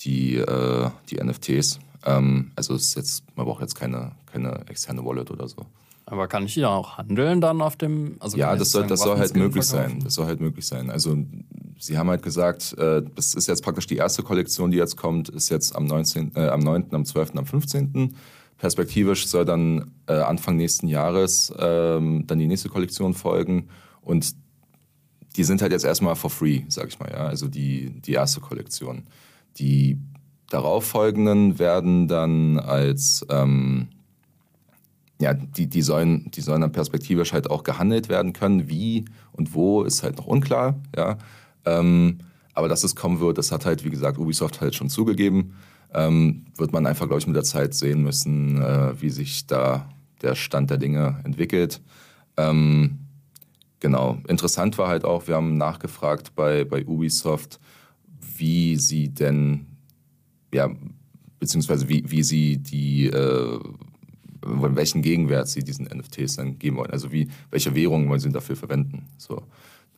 die, 0.00 0.36
äh, 0.36 0.90
die 1.10 1.16
NFTs. 1.16 1.80
Ähm, 2.04 2.52
also 2.54 2.74
es 2.74 2.88
ist 2.88 2.94
jetzt, 2.96 3.36
man 3.36 3.46
braucht 3.46 3.62
jetzt 3.62 3.74
keine, 3.74 4.12
keine 4.26 4.60
externe 4.68 5.04
Wallet 5.04 5.30
oder 5.30 5.48
so. 5.48 5.66
Aber 6.04 6.28
kann 6.28 6.44
ich 6.44 6.54
ja 6.54 6.68
auch 6.68 6.98
handeln 6.98 7.40
dann 7.40 7.60
auf 7.60 7.74
dem? 7.74 8.16
Also 8.20 8.36
ja, 8.36 8.54
das 8.54 8.70
soll, 8.70 8.86
das 8.86 9.00
soll 9.00 9.18
halt 9.18 9.34
möglich 9.34 9.64
verkaufen? 9.64 9.94
sein. 9.94 10.04
Das 10.04 10.14
soll 10.14 10.26
halt 10.26 10.40
möglich 10.40 10.64
sein. 10.64 10.88
Also 10.88 11.16
sie 11.78 11.98
haben 11.98 12.08
halt 12.08 12.22
gesagt, 12.22 12.74
äh, 12.78 13.02
das 13.14 13.34
ist 13.34 13.48
jetzt 13.48 13.62
praktisch 13.62 13.86
die 13.86 13.96
erste 13.96 14.22
Kollektion, 14.22 14.70
die 14.70 14.78
jetzt 14.78 14.96
kommt, 14.96 15.28
ist 15.28 15.48
jetzt 15.48 15.74
am 15.74 15.84
19., 15.84 16.32
äh, 16.34 16.48
am 16.48 16.60
9., 16.60 16.86
am 16.92 17.04
12., 17.04 17.32
am 17.36 17.46
15. 17.46 18.14
Perspektivisch 18.58 19.26
soll 19.26 19.44
dann 19.44 19.92
äh, 20.06 20.14
Anfang 20.14 20.56
nächsten 20.56 20.88
Jahres 20.88 21.52
ähm, 21.58 22.26
dann 22.26 22.38
die 22.38 22.46
nächste 22.46 22.70
Kollektion 22.70 23.12
folgen 23.12 23.68
und 24.00 24.34
die 25.36 25.44
sind 25.44 25.60
halt 25.60 25.72
jetzt 25.72 25.84
erstmal 25.84 26.16
for 26.16 26.30
free, 26.30 26.62
sag 26.68 26.88
ich 26.88 26.98
mal, 26.98 27.10
ja, 27.10 27.26
also 27.26 27.48
die, 27.48 28.00
die 28.00 28.12
erste 28.12 28.40
Kollektion. 28.40 29.04
Die 29.58 29.98
darauffolgenden 30.48 31.58
werden 31.58 32.08
dann 32.08 32.58
als, 32.58 33.26
ähm, 33.28 33.88
ja, 35.20 35.34
die, 35.34 35.66
die, 35.66 35.82
sollen, 35.82 36.30
die 36.30 36.40
sollen 36.40 36.62
dann 36.62 36.72
perspektivisch 36.72 37.32
halt 37.32 37.50
auch 37.50 37.64
gehandelt 37.64 38.08
werden 38.08 38.32
können. 38.32 38.68
Wie 38.68 39.04
und 39.32 39.54
wo 39.54 39.82
ist 39.82 40.02
halt 40.02 40.16
noch 40.16 40.26
unklar, 40.26 40.78
ja. 40.96 41.18
Ähm, 41.66 42.18
aber 42.54 42.68
dass 42.68 42.84
es 42.84 42.96
kommen 42.96 43.20
wird, 43.20 43.36
das 43.36 43.52
hat 43.52 43.66
halt, 43.66 43.84
wie 43.84 43.90
gesagt, 43.90 44.18
Ubisoft 44.18 44.60
halt 44.60 44.74
schon 44.74 44.88
zugegeben 44.88 45.52
ähm, 45.94 46.44
wird 46.56 46.72
man 46.72 46.86
einfach, 46.86 47.06
glaube 47.06 47.20
ich, 47.20 47.26
mit 47.26 47.36
der 47.36 47.44
Zeit 47.44 47.74
sehen 47.74 48.02
müssen, 48.02 48.60
äh, 48.60 49.00
wie 49.00 49.10
sich 49.10 49.46
da 49.46 49.88
der 50.22 50.34
Stand 50.34 50.70
der 50.70 50.78
Dinge 50.78 51.20
entwickelt. 51.24 51.80
Ähm, 52.36 52.98
genau. 53.80 54.18
Interessant 54.28 54.78
war 54.78 54.88
halt 54.88 55.04
auch, 55.04 55.26
wir 55.26 55.36
haben 55.36 55.56
nachgefragt 55.56 56.34
bei, 56.34 56.64
bei 56.64 56.84
Ubisoft, 56.84 57.60
wie 58.36 58.76
sie 58.76 59.08
denn, 59.08 59.66
ja, 60.52 60.70
beziehungsweise 61.38 61.88
wie, 61.88 62.10
wie 62.10 62.22
sie 62.22 62.58
die, 62.58 63.06
äh, 63.06 63.58
welchen 64.42 65.02
Gegenwert 65.02 65.48
sie 65.48 65.62
diesen 65.64 65.86
NFTs 65.86 66.36
dann 66.36 66.58
geben 66.58 66.76
wollen. 66.76 66.90
Also 66.90 67.12
wie, 67.12 67.28
welche 67.50 67.74
Währung 67.74 68.08
wollen 68.08 68.20
sie 68.20 68.30
dafür 68.30 68.56
verwenden. 68.56 69.06
So. 69.18 69.42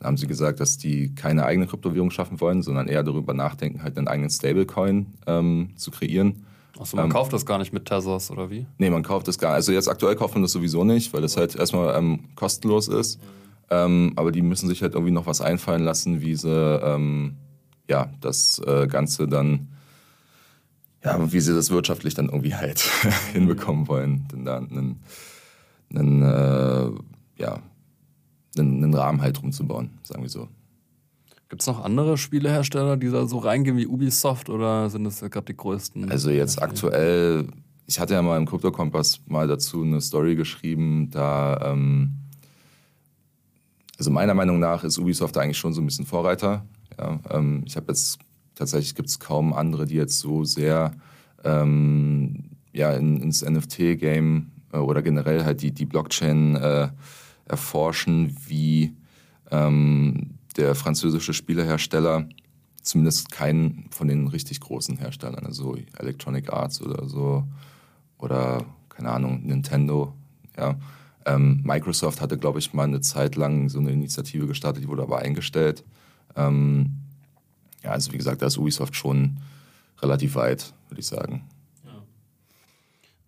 Haben 0.03 0.17
sie 0.17 0.27
gesagt, 0.27 0.61
dass 0.61 0.79
die 0.79 1.15
keine 1.15 1.45
eigene 1.45 1.67
Kryptowährung 1.67 2.11
schaffen 2.11 2.41
wollen, 2.41 2.63
sondern 2.63 2.87
eher 2.87 3.03
darüber 3.03 3.35
nachdenken, 3.35 3.83
halt 3.83 3.99
einen 3.99 4.07
eigenen 4.07 4.31
Stablecoin 4.31 5.07
ähm, 5.27 5.71
zu 5.77 5.91
kreieren. 5.91 6.45
Achso, 6.79 6.97
man 6.97 7.07
ähm, 7.07 7.13
kauft 7.13 7.33
das 7.33 7.45
gar 7.45 7.59
nicht 7.59 7.73
mit 7.73 7.87
Tezos 7.87 8.31
oder 8.31 8.51
wie? 8.51 8.67
Nee, 8.79 8.91
man 8.91 9.03
kauft 9.03 9.27
das 9.27 9.39
gar 9.39 9.51
nicht. 9.51 9.57
Also 9.57 9.73
jetzt 9.73 9.89
aktuell 9.89 10.15
kauft 10.15 10.35
man 10.35 10.43
das 10.43 10.53
sowieso 10.53 10.85
nicht, 10.85 11.13
weil 11.13 11.23
das 11.23 11.37
halt 11.37 11.57
erstmal 11.57 11.97
ähm, 11.97 12.21
kostenlos 12.37 12.87
ist. 12.87 13.19
Ähm, 13.71 14.13
aber 14.17 14.33
die 14.33 14.43
müssen 14.43 14.69
sich 14.69 14.83
halt 14.83 14.95
irgendwie 14.95 15.13
noch 15.13 15.27
was 15.27 15.41
einfallen 15.41 15.83
lassen, 15.83 16.21
wie 16.21 16.37
sie 16.37 16.49
ähm, 16.49 17.37
ja, 17.89 18.11
das 18.21 18.61
äh, 18.61 18.87
Ganze 18.87 19.27
dann, 19.27 19.69
ja, 21.05 21.33
wie 21.33 21.41
sie 21.41 21.55
das 21.55 21.71
wirtschaftlich 21.71 22.15
dann 22.15 22.27
irgendwie 22.27 22.55
halt 22.55 22.81
hinbekommen 23.33 23.89
wollen. 23.89 24.29
Denn 24.33 24.45
da 24.45 24.59
einen, 24.59 25.01
einen 25.91 26.23
äh, 26.23 26.91
ja, 27.43 27.61
einen, 28.59 28.85
einen 28.85 28.95
Rahmen 28.95 29.21
halt 29.21 29.43
rumzubauen, 29.43 29.91
sagen 30.03 30.23
wir 30.23 30.29
so. 30.29 30.49
Gibt 31.49 31.63
es 31.63 31.67
noch 31.67 31.83
andere 31.83 32.19
Spielehersteller, 32.19 32.97
die 32.99 33.11
da 33.11 33.27
so 33.27 33.39
reingehen 33.39 33.79
wie 33.79 33.87
Ubisoft 33.87 34.51
oder 34.51 34.91
sind 34.91 35.05
das 35.05 35.21
gerade 35.21 35.47
die 35.47 35.57
größten? 35.57 36.11
Also 36.11 36.31
jetzt 36.31 36.61
aktuell, 36.61 37.47
ich 37.87 37.99
hatte 37.99 38.15
ja 38.15 38.23
mal 38.23 38.37
im 38.37 38.45
Krypto-Kompass 38.45 39.23
mal 39.27 39.49
dazu 39.49 39.83
eine 39.83 40.01
Story 40.03 40.37
geschrieben, 40.37 41.09
da, 41.11 41.73
ähm, 41.73 42.13
also 43.97 44.11
meiner 44.11 44.35
Meinung 44.35 44.59
nach 44.59 44.85
ist 44.85 44.99
Ubisoft 44.99 45.37
da 45.37 45.41
eigentlich 45.41 45.57
schon 45.57 45.73
so 45.73 45.81
ein 45.81 45.87
bisschen 45.87 46.05
Vorreiter. 46.05 46.67
Ja, 46.99 47.19
ähm, 47.31 47.63
ich 47.65 47.77
habe 47.77 47.87
jetzt, 47.89 48.19
tatsächlich 48.55 48.95
gibt 48.95 49.09
es 49.09 49.19
kaum 49.19 49.55
andere, 49.55 49.87
die 49.87 49.95
jetzt 49.95 50.19
so 50.21 50.45
sehr 50.45 50.93
ähm, 51.45 52.45
ja, 52.73 52.93
in, 52.93 53.23
ins 53.23 53.43
NFT-Game 53.43 54.51
äh, 54.73 54.79
oder 54.79 55.01
generell 55.01 55.45
halt 55.45 55.63
die, 55.63 55.73
die 55.73 55.87
Blockchain 55.87 56.57
äh, 56.57 56.89
erforschen, 57.49 58.37
wie 58.47 58.95
ähm, 59.51 60.39
der 60.57 60.75
französische 60.75 61.35
Spielehersteller, 61.35 62.29
zumindest 62.83 63.31
keinen 63.31 63.87
von 63.91 64.09
den 64.09 64.29
richtig 64.29 64.61
großen 64.61 64.97
Herstellern, 64.99 65.47
also 65.47 65.77
Electronic 65.99 66.53
Arts 66.53 66.81
oder 66.81 67.09
so, 67.09 67.45
oder 68.19 68.65
keine 68.89 69.11
Ahnung, 69.11 69.43
Nintendo, 69.45 70.15
ja. 70.57 70.77
Ähm, 71.27 71.61
Microsoft 71.63 72.21
hatte, 72.21 72.39
glaube 72.39 72.59
ich, 72.59 72.73
mal 72.73 72.85
eine 72.85 73.01
Zeit 73.01 73.37
lang 73.37 73.69
so 73.69 73.79
eine 73.79 73.91
Initiative 73.91 74.47
gestartet, 74.47 74.83
die 74.83 74.89
wurde 74.89 75.03
aber 75.03 75.19
eingestellt. 75.19 75.85
Ähm, 76.37 76.95
ja, 77.83 77.91
also 77.91 78.13
wie 78.13 78.17
gesagt, 78.17 78.41
da 78.41 78.47
ist 78.47 78.57
Ubisoft 78.57 78.97
schon 78.97 79.39
relativ 80.01 80.37
weit, 80.37 80.73
würde 80.89 81.01
ich 81.01 81.07
sagen. 81.07 81.43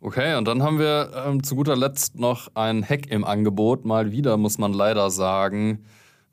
Okay, 0.02 0.36
und 0.36 0.48
dann 0.48 0.62
haben 0.62 0.78
wir 0.78 1.10
ähm, 1.26 1.42
zu 1.42 1.54
guter 1.54 1.76
Letzt 1.76 2.18
noch 2.18 2.48
ein 2.54 2.82
Hack 2.82 3.08
im 3.08 3.22
Angebot. 3.22 3.84
Mal 3.84 4.12
wieder, 4.12 4.38
muss 4.38 4.56
man 4.56 4.72
leider 4.72 5.10
sagen. 5.10 5.84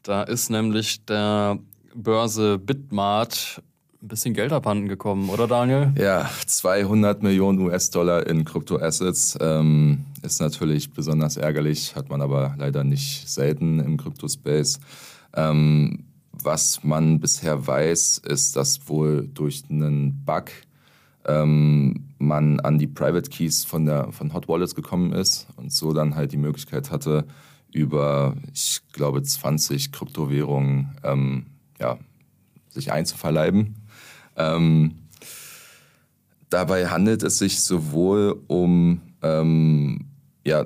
Da 0.04 0.24
ist 0.24 0.50
nämlich 0.50 1.04
der 1.04 1.60
Börse 1.94 2.60
Bitmart 2.60 3.62
ein 4.02 4.08
bisschen 4.08 4.34
Geld 4.34 4.54
abhanden 4.54 4.88
gekommen, 4.88 5.30
oder 5.30 5.48
Daniel? 5.48 5.92
Ja, 5.98 6.30
200 6.46 7.24
Millionen 7.24 7.60
US-Dollar 7.60 8.26
in 8.28 8.46
Kryptoassets 8.46 9.38
ähm, 9.42 10.06
ist 10.22 10.40
natürlich 10.40 10.94
besonders 10.94 11.36
ärgerlich, 11.36 11.94
hat 11.96 12.10
man 12.10 12.22
aber 12.22 12.56
leider 12.58 12.86
nicht 12.86 13.28
selten 13.28 13.80
im 13.80 13.98
Kryptospace. 13.98 14.80
Ähm, 15.36 16.06
was 16.32 16.84
man 16.84 17.20
bisher 17.20 17.68
weiß, 17.68 18.20
ist, 18.20 18.56
dass 18.56 18.88
wohl 18.88 19.28
durch 19.28 19.64
einen 19.70 20.24
Bug 20.24 20.52
ähm, 21.28 22.08
man 22.18 22.60
an 22.62 22.78
die 22.78 22.88
Private 22.88 23.30
Keys 23.30 23.66
von, 23.66 23.86
der, 23.86 24.12
von 24.12 24.34
Hot 24.34 24.48
Wallets 24.48 24.76
gekommen 24.76 25.12
ist 25.12 25.48
und 25.56 25.72
so 25.72 25.94
dann 25.94 26.16
halt 26.16 26.32
die 26.32 26.38
Möglichkeit 26.38 26.92
hatte, 26.92 27.26
über, 27.74 28.36
ich 28.54 28.82
glaube, 28.94 29.22
20 29.22 29.92
Kryptowährungen 29.92 30.96
ähm, 31.04 31.46
ja, 31.80 32.00
sich 32.70 32.92
einzuverleiben. 32.92 33.76
Ähm, 34.36 34.96
dabei 36.50 36.88
handelt 36.88 37.24
es 37.24 37.38
sich 37.38 37.62
sowohl 37.62 38.42
um, 38.48 39.02
ähm, 39.22 40.06
ja, 40.46 40.66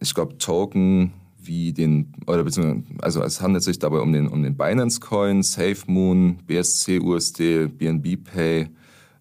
ich 0.00 0.14
glaube, 0.14 0.38
Token 0.38 1.12
wie 1.42 1.72
den, 1.72 2.12
oder 2.26 2.44
beziehungsweise, 2.44 3.02
also 3.02 3.22
es 3.22 3.40
handelt 3.40 3.64
sich 3.64 3.78
dabei 3.78 4.00
um 4.00 4.12
den, 4.12 4.28
um 4.28 4.42
den 4.42 4.56
Binance 4.56 5.00
Coin, 5.00 5.42
SafeMoon, 5.42 6.38
BSC 6.46 7.00
USD, 7.00 7.66
BNB 7.66 8.22
Pay 8.22 8.68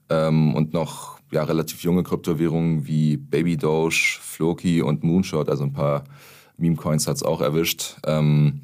ähm, 0.09 0.55
und 0.55 0.73
noch 0.73 1.19
ja, 1.31 1.43
relativ 1.43 1.83
junge 1.83 2.03
Kryptowährungen 2.03 2.87
wie 2.87 3.17
Baby 3.17 3.57
Doge, 3.57 4.19
Floki 4.21 4.81
und 4.81 5.03
Moonshot, 5.03 5.49
also 5.49 5.63
ein 5.63 5.73
paar 5.73 6.03
Meme-Coins 6.57 7.07
hat 7.07 7.17
es 7.17 7.23
auch 7.23 7.41
erwischt. 7.41 7.97
Ähm, 8.05 8.61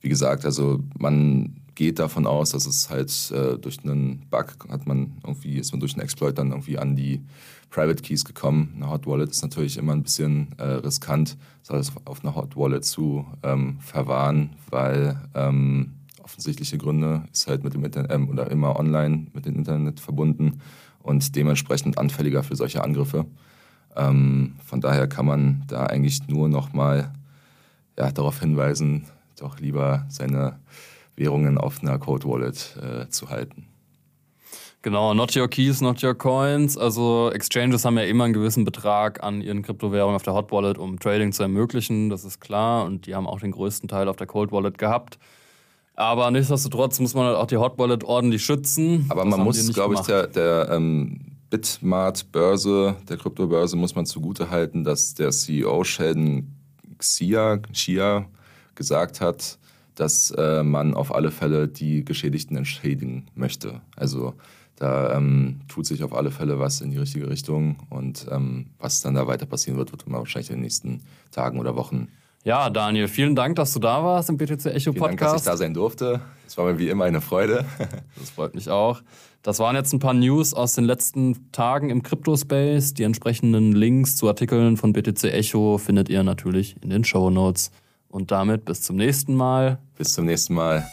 wie 0.00 0.08
gesagt, 0.08 0.44
also 0.44 0.80
man 0.98 1.60
geht 1.74 1.98
davon 1.98 2.26
aus, 2.26 2.50
dass 2.50 2.66
es 2.66 2.88
halt 2.90 3.12
äh, 3.32 3.58
durch 3.58 3.78
einen 3.84 4.26
Bug 4.30 4.56
hat 4.68 4.86
man 4.86 5.18
irgendwie, 5.24 5.58
ist 5.58 5.72
man 5.72 5.80
durch 5.80 5.94
einen 5.94 6.02
Exploit 6.02 6.38
dann 6.38 6.50
irgendwie 6.50 6.78
an 6.78 6.96
die 6.96 7.22
Private 7.70 8.02
Keys 8.02 8.24
gekommen. 8.24 8.72
Eine 8.76 8.90
Hot 8.90 9.06
Wallet 9.06 9.30
ist 9.30 9.42
natürlich 9.42 9.76
immer 9.76 9.92
ein 9.92 10.02
bisschen 10.02 10.48
äh, 10.58 10.64
riskant, 10.64 11.36
das 11.66 11.92
auf 12.04 12.24
einer 12.24 12.34
Hot 12.34 12.56
Wallet 12.56 12.84
zu 12.84 13.26
ähm, 13.42 13.78
verwahren, 13.80 14.50
weil 14.70 15.20
ähm, 15.34 15.95
offensichtliche 16.26 16.76
Gründe 16.76 17.22
ist 17.32 17.46
halt 17.46 17.62
mit 17.62 17.74
dem 17.74 17.84
Internet 17.84 18.10
ähm, 18.10 18.28
oder 18.28 18.50
immer 18.50 18.78
online 18.78 19.28
mit 19.32 19.46
dem 19.46 19.54
Internet 19.54 20.00
verbunden 20.00 20.60
und 21.00 21.36
dementsprechend 21.36 21.98
anfälliger 21.98 22.42
für 22.42 22.56
solche 22.56 22.82
Angriffe. 22.82 23.26
Ähm, 23.94 24.56
von 24.64 24.80
daher 24.80 25.06
kann 25.06 25.24
man 25.24 25.62
da 25.68 25.86
eigentlich 25.86 26.26
nur 26.26 26.48
noch 26.48 26.72
mal 26.72 27.12
ja, 27.96 28.10
darauf 28.10 28.40
hinweisen, 28.40 29.06
doch 29.38 29.60
lieber 29.60 30.04
seine 30.08 30.58
Währungen 31.14 31.58
auf 31.58 31.80
einer 31.80 31.96
Code 32.00 32.26
Wallet 32.26 32.76
äh, 32.76 33.08
zu 33.08 33.30
halten. 33.30 33.68
Genau, 34.82 35.14
not 35.14 35.36
your 35.36 35.48
keys, 35.48 35.80
not 35.80 36.02
your 36.02 36.14
coins. 36.14 36.76
Also 36.76 37.30
Exchanges 37.32 37.84
haben 37.84 37.98
ja 37.98 38.04
immer 38.04 38.24
einen 38.24 38.34
gewissen 38.34 38.64
Betrag 38.64 39.22
an 39.22 39.42
ihren 39.42 39.62
Kryptowährungen 39.62 40.16
auf 40.16 40.24
der 40.24 40.34
Hot 40.34 40.50
Wallet, 40.50 40.76
um 40.76 40.98
Trading 40.98 41.32
zu 41.32 41.44
ermöglichen, 41.44 42.10
das 42.10 42.24
ist 42.24 42.40
klar. 42.40 42.84
Und 42.84 43.06
die 43.06 43.14
haben 43.14 43.28
auch 43.28 43.38
den 43.38 43.52
größten 43.52 43.88
Teil 43.88 44.08
auf 44.08 44.16
der 44.16 44.26
Cold 44.26 44.50
Wallet 44.50 44.76
gehabt. 44.76 45.18
Aber 45.96 46.30
nichtsdestotrotz 46.30 47.00
muss 47.00 47.14
man 47.14 47.26
halt 47.26 47.36
auch 47.36 47.46
die 47.46 47.56
Hot 47.56 47.78
Wallet 47.78 48.04
ordentlich 48.04 48.44
schützen. 48.44 49.06
Aber 49.08 49.24
das 49.24 49.30
man 49.30 49.40
muss, 49.40 49.72
glaube 49.72 49.94
ich, 49.94 50.00
der, 50.00 50.26
der 50.26 50.68
ähm, 50.70 51.20
Bitmart-Börse, 51.50 52.96
der 53.08 53.16
Kryptobörse, 53.16 53.76
muss 53.76 53.94
man 53.94 54.04
zugute 54.04 54.50
halten, 54.50 54.84
dass 54.84 55.14
der 55.14 55.30
CEO 55.30 55.84
Sheldon 55.84 56.52
Xia, 56.98 57.58
Xia 57.72 58.26
gesagt 58.74 59.20
hat, 59.22 59.58
dass 59.94 60.30
äh, 60.32 60.62
man 60.62 60.94
auf 60.94 61.14
alle 61.14 61.30
Fälle 61.30 61.68
die 61.68 62.04
Geschädigten 62.04 62.56
entschädigen 62.56 63.26
möchte. 63.34 63.80
Also 63.96 64.34
da 64.76 65.16
ähm, 65.16 65.60
tut 65.68 65.86
sich 65.86 66.02
auf 66.02 66.14
alle 66.14 66.30
Fälle 66.30 66.58
was 66.58 66.82
in 66.82 66.90
die 66.90 66.98
richtige 66.98 67.30
Richtung 67.30 67.76
und 67.88 68.26
ähm, 68.30 68.66
was 68.78 69.00
dann 69.00 69.14
da 69.14 69.26
weiter 69.26 69.46
passieren 69.46 69.78
wird, 69.78 69.92
wird 69.92 70.06
man 70.06 70.20
wahrscheinlich 70.20 70.50
in 70.50 70.56
den 70.56 70.62
nächsten 70.62 71.00
Tagen 71.30 71.58
oder 71.58 71.76
Wochen. 71.76 72.08
Ja, 72.46 72.70
Daniel, 72.70 73.08
vielen 73.08 73.34
Dank, 73.34 73.56
dass 73.56 73.72
du 73.72 73.80
da 73.80 74.04
warst 74.04 74.28
im 74.28 74.36
BTC 74.36 74.66
Echo 74.66 74.92
Podcast. 74.92 74.94
Vielen 74.94 75.00
Dank, 75.00 75.18
dass 75.18 75.34
ich 75.34 75.42
da 75.42 75.56
sein 75.56 75.74
durfte. 75.74 76.20
Es 76.46 76.56
war 76.56 76.66
mir 76.66 76.78
wie 76.78 76.88
immer 76.88 77.04
eine 77.04 77.20
Freude. 77.20 77.64
das 78.20 78.30
freut 78.30 78.54
mich 78.54 78.70
auch. 78.70 79.02
Das 79.42 79.58
waren 79.58 79.74
jetzt 79.74 79.92
ein 79.92 79.98
paar 79.98 80.14
News 80.14 80.54
aus 80.54 80.74
den 80.74 80.84
letzten 80.84 81.50
Tagen 81.50 81.90
im 81.90 82.04
Crypto-Space. 82.04 82.94
Die 82.94 83.02
entsprechenden 83.02 83.72
Links 83.72 84.14
zu 84.14 84.28
Artikeln 84.28 84.76
von 84.76 84.92
BTC 84.92 85.24
Echo 85.24 85.78
findet 85.78 86.08
ihr 86.08 86.22
natürlich 86.22 86.76
in 86.82 86.90
den 86.90 87.02
Show 87.02 87.30
Notes. 87.30 87.72
Und 88.08 88.30
damit 88.30 88.64
bis 88.64 88.80
zum 88.82 88.94
nächsten 88.94 89.34
Mal. 89.34 89.80
Bis 89.98 90.12
zum 90.12 90.26
nächsten 90.26 90.54
Mal. 90.54 90.86